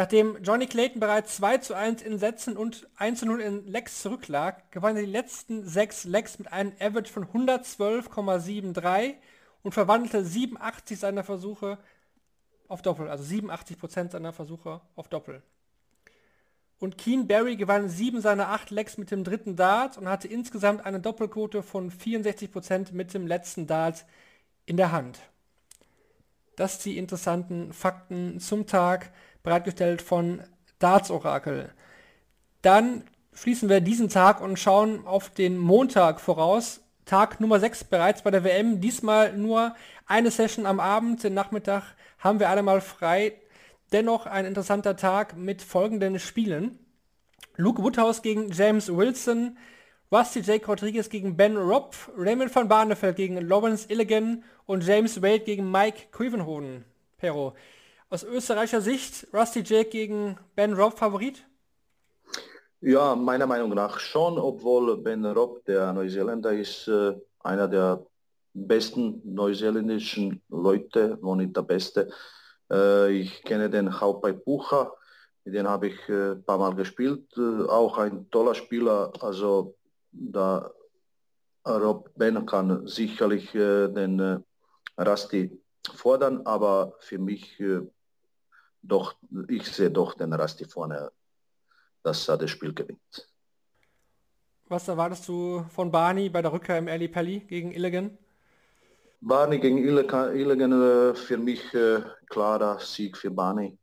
Nachdem 0.00 0.42
Johnny 0.42 0.66
Clayton 0.66 0.98
bereits 0.98 1.36
2 1.36 1.58
zu 1.58 1.74
1 1.74 2.00
in 2.00 2.18
Sätzen 2.18 2.56
und 2.56 2.88
1 2.96 3.20
zu 3.20 3.26
0 3.26 3.42
in 3.42 3.66
Lecks 3.66 4.00
zurücklag, 4.00 4.72
gewann 4.72 4.96
er 4.96 5.02
die 5.02 5.10
letzten 5.10 5.68
sechs 5.68 6.04
Lecks 6.04 6.38
mit 6.38 6.50
einem 6.50 6.72
Average 6.80 7.12
von 7.12 7.26
112,73 7.26 9.16
und 9.62 9.72
verwandelte 9.72 10.24
87 10.24 10.98
seiner 10.98 11.22
Versuche 11.22 11.76
auf 12.66 12.80
Doppel, 12.80 13.08
also 13.10 13.24
87% 13.24 14.12
seiner 14.12 14.32
Versuche 14.32 14.80
auf 14.96 15.08
Doppel. 15.08 15.42
Und 16.78 16.96
Keen 16.96 17.28
Barry 17.28 17.56
gewann 17.56 17.90
sieben 17.90 18.22
seiner 18.22 18.48
acht 18.48 18.70
Lecks 18.70 18.96
mit 18.96 19.10
dem 19.10 19.22
dritten 19.22 19.54
Dart 19.54 19.98
und 19.98 20.08
hatte 20.08 20.28
insgesamt 20.28 20.86
eine 20.86 21.00
Doppelquote 21.00 21.62
von 21.62 21.92
64% 21.92 22.94
mit 22.94 23.12
dem 23.12 23.26
letzten 23.26 23.66
Dart 23.66 24.06
in 24.64 24.78
der 24.78 24.92
Hand. 24.92 25.20
Das 26.56 26.78
die 26.78 26.96
interessanten 26.96 27.74
Fakten 27.74 28.40
zum 28.40 28.66
Tag, 28.66 29.12
bereitgestellt 29.42 30.02
von 30.02 30.42
Darts 30.78 31.10
Orakel. 31.10 31.70
Dann 32.62 33.04
schließen 33.32 33.68
wir 33.68 33.80
diesen 33.80 34.08
Tag 34.08 34.40
und 34.40 34.58
schauen 34.58 35.06
auf 35.06 35.30
den 35.30 35.58
Montag 35.58 36.20
voraus. 36.20 36.80
Tag 37.04 37.40
Nummer 37.40 37.58
6 37.58 37.84
bereits 37.84 38.22
bei 38.22 38.30
der 38.30 38.44
WM. 38.44 38.80
Diesmal 38.80 39.36
nur 39.36 39.74
eine 40.06 40.30
Session 40.30 40.66
am 40.66 40.80
Abend. 40.80 41.24
Den 41.24 41.34
Nachmittag 41.34 41.94
haben 42.18 42.38
wir 42.38 42.50
alle 42.50 42.62
mal 42.62 42.80
frei. 42.80 43.34
Dennoch 43.92 44.26
ein 44.26 44.44
interessanter 44.44 44.96
Tag 44.96 45.36
mit 45.36 45.62
folgenden 45.62 46.18
Spielen. 46.18 46.78
Luke 47.56 47.82
Woodhouse 47.82 48.22
gegen 48.22 48.50
James 48.52 48.94
Wilson, 48.94 49.58
Rusty 50.12 50.40
Jake 50.40 50.66
Rodriguez 50.66 51.08
gegen 51.08 51.36
Ben 51.36 51.56
Robb, 51.56 51.94
Raymond 52.16 52.54
van 52.54 52.68
Barneveld 52.68 53.16
gegen 53.16 53.36
Lawrence 53.36 53.86
Illigan 53.90 54.44
und 54.66 54.84
James 54.86 55.20
Wade 55.22 55.40
gegen 55.40 55.70
Mike 55.70 56.08
Quivenhoven. 56.12 56.84
Pero. 57.18 57.54
Aus 58.12 58.24
österreichischer 58.24 58.80
Sicht, 58.80 59.28
Rusty 59.32 59.60
Jake 59.60 59.90
gegen 59.90 60.36
Ben 60.56 60.74
Robb 60.74 60.98
Favorit? 60.98 61.46
Ja, 62.80 63.14
meiner 63.14 63.46
Meinung 63.46 63.70
nach 63.70 64.00
schon, 64.00 64.36
obwohl 64.36 64.96
Ben 64.96 65.24
Robb, 65.24 65.64
der 65.66 65.92
Neuseeländer, 65.92 66.52
ist 66.52 66.88
äh, 66.88 67.14
einer 67.38 67.68
der 67.68 68.04
besten 68.52 69.22
neuseeländischen 69.22 70.42
Leute, 70.48 71.18
wenn 71.22 71.36
nicht 71.36 71.56
der 71.56 71.62
beste. 71.62 72.10
Äh, 72.68 73.12
ich 73.12 73.44
kenne 73.44 73.70
den 73.70 74.00
Haupai 74.00 74.32
Bucher, 74.32 74.92
mit 75.44 75.54
dem 75.54 75.68
habe 75.68 75.86
ich 75.86 76.08
ein 76.08 76.32
äh, 76.32 76.34
paar 76.34 76.58
Mal 76.58 76.74
gespielt. 76.74 77.32
Äh, 77.36 77.62
auch 77.68 77.96
ein 77.96 78.28
toller 78.32 78.56
Spieler, 78.56 79.12
also 79.20 79.76
da 80.10 80.68
Rob 81.64 82.10
Ben 82.16 82.44
kann 82.44 82.88
sicherlich 82.88 83.52
den 83.52 84.42
Rasti 84.96 85.60
fordern, 85.94 86.40
aber 86.46 86.96
für 86.98 87.18
mich 87.18 87.62
doch, 88.82 89.14
ich 89.48 89.66
sehe 89.66 89.90
doch 89.90 90.14
den 90.14 90.32
Rasti 90.32 90.64
vorne, 90.64 91.10
dass 92.02 92.28
er 92.28 92.38
das 92.38 92.50
Spiel 92.50 92.72
gewinnt. 92.72 93.28
Was 94.68 94.88
erwartest 94.88 95.26
du 95.28 95.64
von 95.68 95.90
Barney 95.90 96.28
bei 96.28 96.42
der 96.42 96.52
Rückkehr 96.52 96.78
im 96.78 96.88
Ali 96.88 97.08
Pelli 97.08 97.40
gegen 97.40 97.72
Illigan? 97.72 98.16
Barney 99.20 99.58
gegen 99.58 99.78
Illigan 99.78 100.82
äh, 100.82 101.14
für 101.14 101.36
mich 101.36 101.74
äh, 101.74 102.02
klarer 102.28 102.78
Sieg 102.78 103.16
für 103.16 103.30
Barney. 103.30 103.76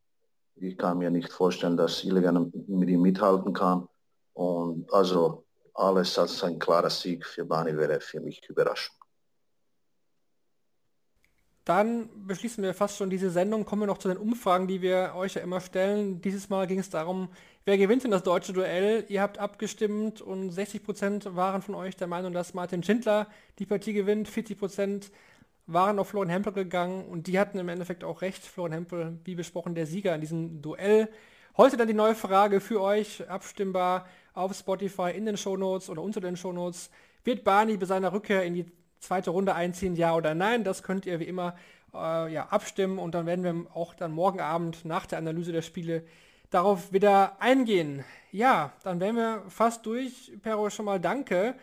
Ich 0.55 0.77
kann 0.77 0.97
mir 0.97 1.12
nicht 1.12 1.31
vorstellen, 1.31 1.77
dass 1.77 2.03
Illigan 2.03 2.51
mit 2.67 2.89
ihm 2.89 3.01
mithalten 3.01 3.53
kann. 3.53 3.88
Und 4.33 4.91
also 4.91 5.43
alles 5.73 6.17
als 6.17 6.43
ein 6.43 6.57
klarer 6.57 6.89
Sieg 6.89 7.25
für 7.25 7.45
Barney 7.45 7.77
wäre 7.77 7.99
für 7.99 8.19
mich 8.19 8.41
überraschend. 8.49 8.97
Dann 11.67 12.08
beschließen 12.25 12.63
wir 12.63 12.73
fast 12.73 12.95
schon 12.95 13.10
diese 13.10 13.30
Sendung, 13.30 13.65
kommen 13.65 13.82
wir 13.82 13.88
noch 13.88 13.97
zu 13.97 14.08
den 14.08 14.15
Umfragen, 14.15 14.67
die 14.67 14.82
wir 14.82 15.12
euch 15.17 15.34
ja 15.34 15.41
immer 15.41 15.60
stellen. 15.60 16.21
Dieses 16.21 16.47
Mal 16.47 16.65
ging 16.65 16.80
es 16.80 16.89
darum, 16.89 17.27
wer 17.65 17.77
gewinnt 17.77 18.06
denn 18.06 18.12
das 18.12 18.23
deutsche 18.23 18.53
Duell? 18.53 19.03
Ihr 19.10 19.21
habt 19.21 19.38
abgestimmt 19.38 20.21
und 20.21 20.53
60% 20.53 21.36
waren 21.36 21.62
von 21.62 21.75
euch 21.75 21.97
der 21.97 22.08
Meinung, 22.08 22.32
dass 22.32 22.53
Martin 22.53 22.84
Schindler 22.84 23.27
die 23.60 23.65
Partie 23.65 23.91
gewinnt, 23.91 24.30
40% 24.30 25.12
waren 25.65 25.99
auf 25.99 26.08
Florian 26.08 26.30
Hempel 26.30 26.53
gegangen 26.53 27.03
und 27.03 27.27
die 27.27 27.38
hatten 27.38 27.60
im 27.60 27.67
Endeffekt 27.67 28.06
auch 28.06 28.21
recht. 28.21 28.45
Florian 28.45 28.71
Hempel, 28.71 29.19
wie 29.25 29.36
besprochen, 29.36 29.75
der 29.75 29.88
Sieger 29.88 30.15
in 30.15 30.21
diesem 30.21 30.62
Duell. 30.62 31.10
Heute 31.58 31.75
dann 31.75 31.89
die 31.89 31.93
neue 31.93 32.15
Frage 32.15 32.62
für 32.62 32.80
euch, 32.80 33.30
abstimmbar 33.30 34.08
auf 34.34 34.56
Spotify 34.56 35.12
in 35.13 35.25
den 35.25 35.36
Shownotes 35.36 35.89
oder 35.89 36.01
unter 36.01 36.21
den 36.21 36.38
Shownotes. 36.38 36.89
Wird 37.25 37.43
Barney 37.43 37.75
bei 37.75 37.86
seiner 37.86 38.13
Rückkehr 38.13 38.45
in 38.45 38.53
die 38.53 38.71
zweite 38.99 39.31
Runde 39.31 39.55
einziehen, 39.55 39.95
ja 39.95 40.15
oder 40.15 40.36
nein. 40.36 40.63
Das 40.63 40.83
könnt 40.83 41.05
ihr 41.05 41.19
wie 41.19 41.25
immer 41.25 41.55
äh, 41.93 42.31
ja, 42.31 42.47
abstimmen 42.47 42.99
und 42.99 43.15
dann 43.15 43.25
werden 43.25 43.43
wir 43.43 43.75
auch 43.75 43.93
dann 43.93 44.12
morgen 44.12 44.39
Abend 44.39 44.86
nach 44.86 45.05
der 45.05 45.17
Analyse 45.17 45.51
der 45.51 45.62
Spiele 45.62 46.03
darauf 46.49 46.93
wieder 46.93 47.41
eingehen. 47.41 48.03
Ja, 48.31 48.73
dann 48.83 48.99
wären 48.99 49.15
wir 49.15 49.43
fast 49.49 49.86
durch. 49.86 50.31
Pero, 50.41 50.69
schon 50.69 50.86
mal 50.86 50.99
danke. 50.99 51.55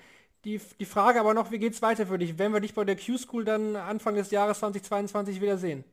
Die, 0.45 0.61
die 0.79 0.85
Frage 0.85 1.21
aber 1.21 1.33
noch, 1.33 1.51
wie 1.51 1.59
geht's 1.59 1.81
weiter 1.81 2.07
für 2.07 2.19
dich? 2.19 2.39
Wenn 2.39 2.53
wir 2.53 2.61
dich 2.61 2.75
bei 2.75 2.85
der 2.85 2.97
Q-School 2.97 3.45
dann 3.45 3.77
Anfang 3.77 4.15
des 4.15 4.31
Jahres 4.31 4.59
2022 4.59 5.41
wieder 5.41 5.57
sehen? 5.57 5.85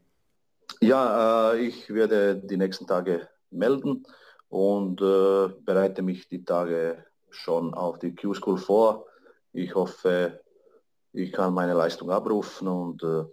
Ja, 0.81 1.53
äh, 1.53 1.59
ich 1.59 1.93
werde 1.93 2.35
die 2.35 2.57
nächsten 2.57 2.85
Tage 2.85 3.27
melden 3.49 4.05
und 4.49 5.01
äh, 5.01 5.49
bereite 5.63 6.01
mich 6.01 6.27
die 6.27 6.43
Tage 6.43 7.05
schon 7.29 7.73
auf 7.73 7.99
die 7.99 8.13
Q-School 8.13 8.57
vor. 8.57 9.05
Ich 9.53 9.75
hoffe, 9.75 10.41
ich 11.13 11.31
kann 11.31 11.53
meine 11.53 11.73
Leistung 11.73 12.09
abrufen 12.09 12.67
und 12.67 13.03
äh, 13.03 13.25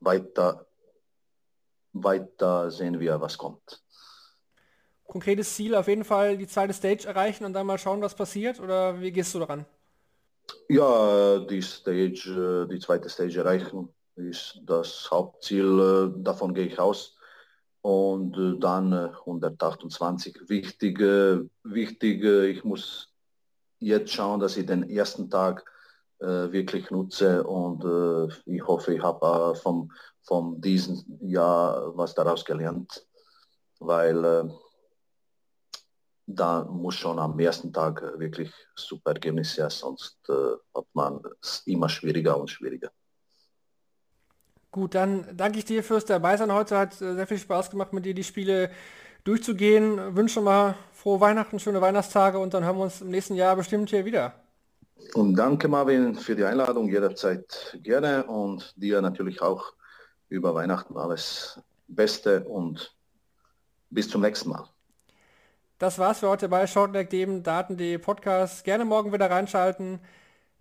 weiter, 0.00 0.66
weiter 1.92 2.70
sehen 2.70 2.98
wir, 2.98 3.20
was 3.20 3.36
kommt. 3.36 3.82
Konkretes 5.06 5.54
Ziel 5.54 5.74
auf 5.74 5.88
jeden 5.88 6.04
Fall 6.04 6.36
die 6.36 6.46
zweite 6.46 6.72
Stage 6.72 7.06
erreichen 7.06 7.44
und 7.44 7.52
dann 7.52 7.66
mal 7.66 7.78
schauen, 7.78 8.02
was 8.02 8.14
passiert? 8.14 8.60
Oder 8.60 9.00
wie 9.00 9.10
gehst 9.10 9.34
du 9.34 9.38
daran? 9.38 9.64
Ja, 10.68 11.38
die 11.38 11.62
Stage, 11.62 12.66
äh, 12.66 12.72
die 12.72 12.78
zweite 12.78 13.08
Stage 13.08 13.40
erreichen 13.40 13.88
ist 14.16 14.60
das 14.64 15.08
Hauptziel. 15.10 16.12
Äh, 16.14 16.22
davon 16.22 16.54
gehe 16.54 16.66
ich 16.66 16.78
aus. 16.78 17.16
Und 17.80 18.36
äh, 18.36 18.58
dann 18.58 18.92
128. 18.92 20.48
Wichtig, 20.48 20.98
wichtig, 21.62 22.24
ich 22.24 22.64
muss 22.64 23.14
jetzt 23.78 24.12
schauen, 24.12 24.40
dass 24.40 24.56
ich 24.56 24.66
den 24.66 24.90
ersten 24.90 25.30
Tag 25.30 25.64
wirklich 26.20 26.90
nutze 26.90 27.44
und 27.44 27.84
ich 28.46 28.66
hoffe, 28.66 28.94
ich 28.94 29.02
habe 29.02 29.54
vom, 29.54 29.92
vom 30.22 30.60
diesem 30.60 31.04
Jahr 31.20 31.96
was 31.96 32.14
daraus 32.14 32.44
gelernt, 32.44 33.06
weil 33.78 34.50
da 36.28 36.64
muss 36.64 36.94
schon 36.94 37.18
am 37.18 37.38
ersten 37.38 37.72
Tag 37.72 38.02
wirklich 38.18 38.52
super 38.74 39.12
Ergebnisse 39.12 39.62
her, 39.62 39.70
sonst 39.70 40.18
äh, 40.28 40.56
hat 40.74 40.84
man 40.92 41.20
es 41.40 41.62
immer 41.64 41.88
schwieriger 41.88 42.38
und 42.38 42.50
schwieriger. 42.50 42.90
Gut, 44.70 44.94
dann 44.94 45.26
danke 45.34 45.58
ich 45.58 45.64
dir 45.64 45.82
fürs 45.82 46.04
Dabeisein 46.04 46.52
heute. 46.52 46.76
Hat 46.76 47.00
äh, 47.00 47.14
sehr 47.14 47.26
viel 47.26 47.38
Spaß 47.38 47.70
gemacht, 47.70 47.94
mit 47.94 48.04
dir 48.04 48.12
die 48.12 48.24
Spiele 48.24 48.70
durchzugehen. 49.24 50.14
Wünsche 50.14 50.42
mal 50.42 50.74
frohe 50.92 51.20
Weihnachten, 51.20 51.58
schöne 51.58 51.80
Weihnachtstage 51.80 52.38
und 52.38 52.52
dann 52.52 52.64
hören 52.64 52.76
wir 52.76 52.84
uns 52.84 53.00
im 53.00 53.08
nächsten 53.08 53.34
Jahr 53.34 53.56
bestimmt 53.56 53.88
hier 53.88 54.04
wieder. 54.04 54.34
Und 55.14 55.36
danke 55.36 55.68
Marvin 55.68 56.14
für 56.14 56.36
die 56.36 56.44
Einladung, 56.44 56.88
jederzeit 56.88 57.78
gerne 57.82 58.24
und 58.24 58.74
dir 58.76 59.00
natürlich 59.00 59.40
auch 59.40 59.72
über 60.28 60.54
Weihnachten 60.54 60.96
alles 60.96 61.60
Beste 61.86 62.44
und 62.44 62.94
bis 63.90 64.08
zum 64.08 64.20
nächsten 64.20 64.50
Mal. 64.50 64.68
Das 65.78 65.98
war's 65.98 66.18
für 66.18 66.28
heute 66.28 66.48
bei 66.48 66.66
Shortleg, 66.66 67.08
dem 67.10 67.42
Daten.de 67.42 67.98
Podcast. 67.98 68.64
Gerne 68.64 68.84
morgen 68.84 69.12
wieder 69.12 69.30
reinschalten. 69.30 70.00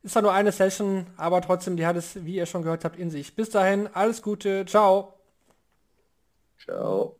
Ist 0.04 0.13
zwar 0.13 0.21
nur 0.21 0.34
eine 0.34 0.52
Session, 0.52 1.08
aber 1.17 1.41
trotzdem, 1.41 1.76
die 1.76 1.86
hat 1.86 1.95
es, 1.95 2.23
wie 2.23 2.36
ihr 2.36 2.45
schon 2.45 2.62
gehört 2.62 2.86
habt, 2.86 2.97
in 2.97 3.10
sich. 3.10 3.36
Bis 3.36 3.50
dahin, 3.50 3.89
alles 3.93 4.21
Gute. 4.21 4.65
Ciao. 4.65 5.15
Ciao. 6.60 7.17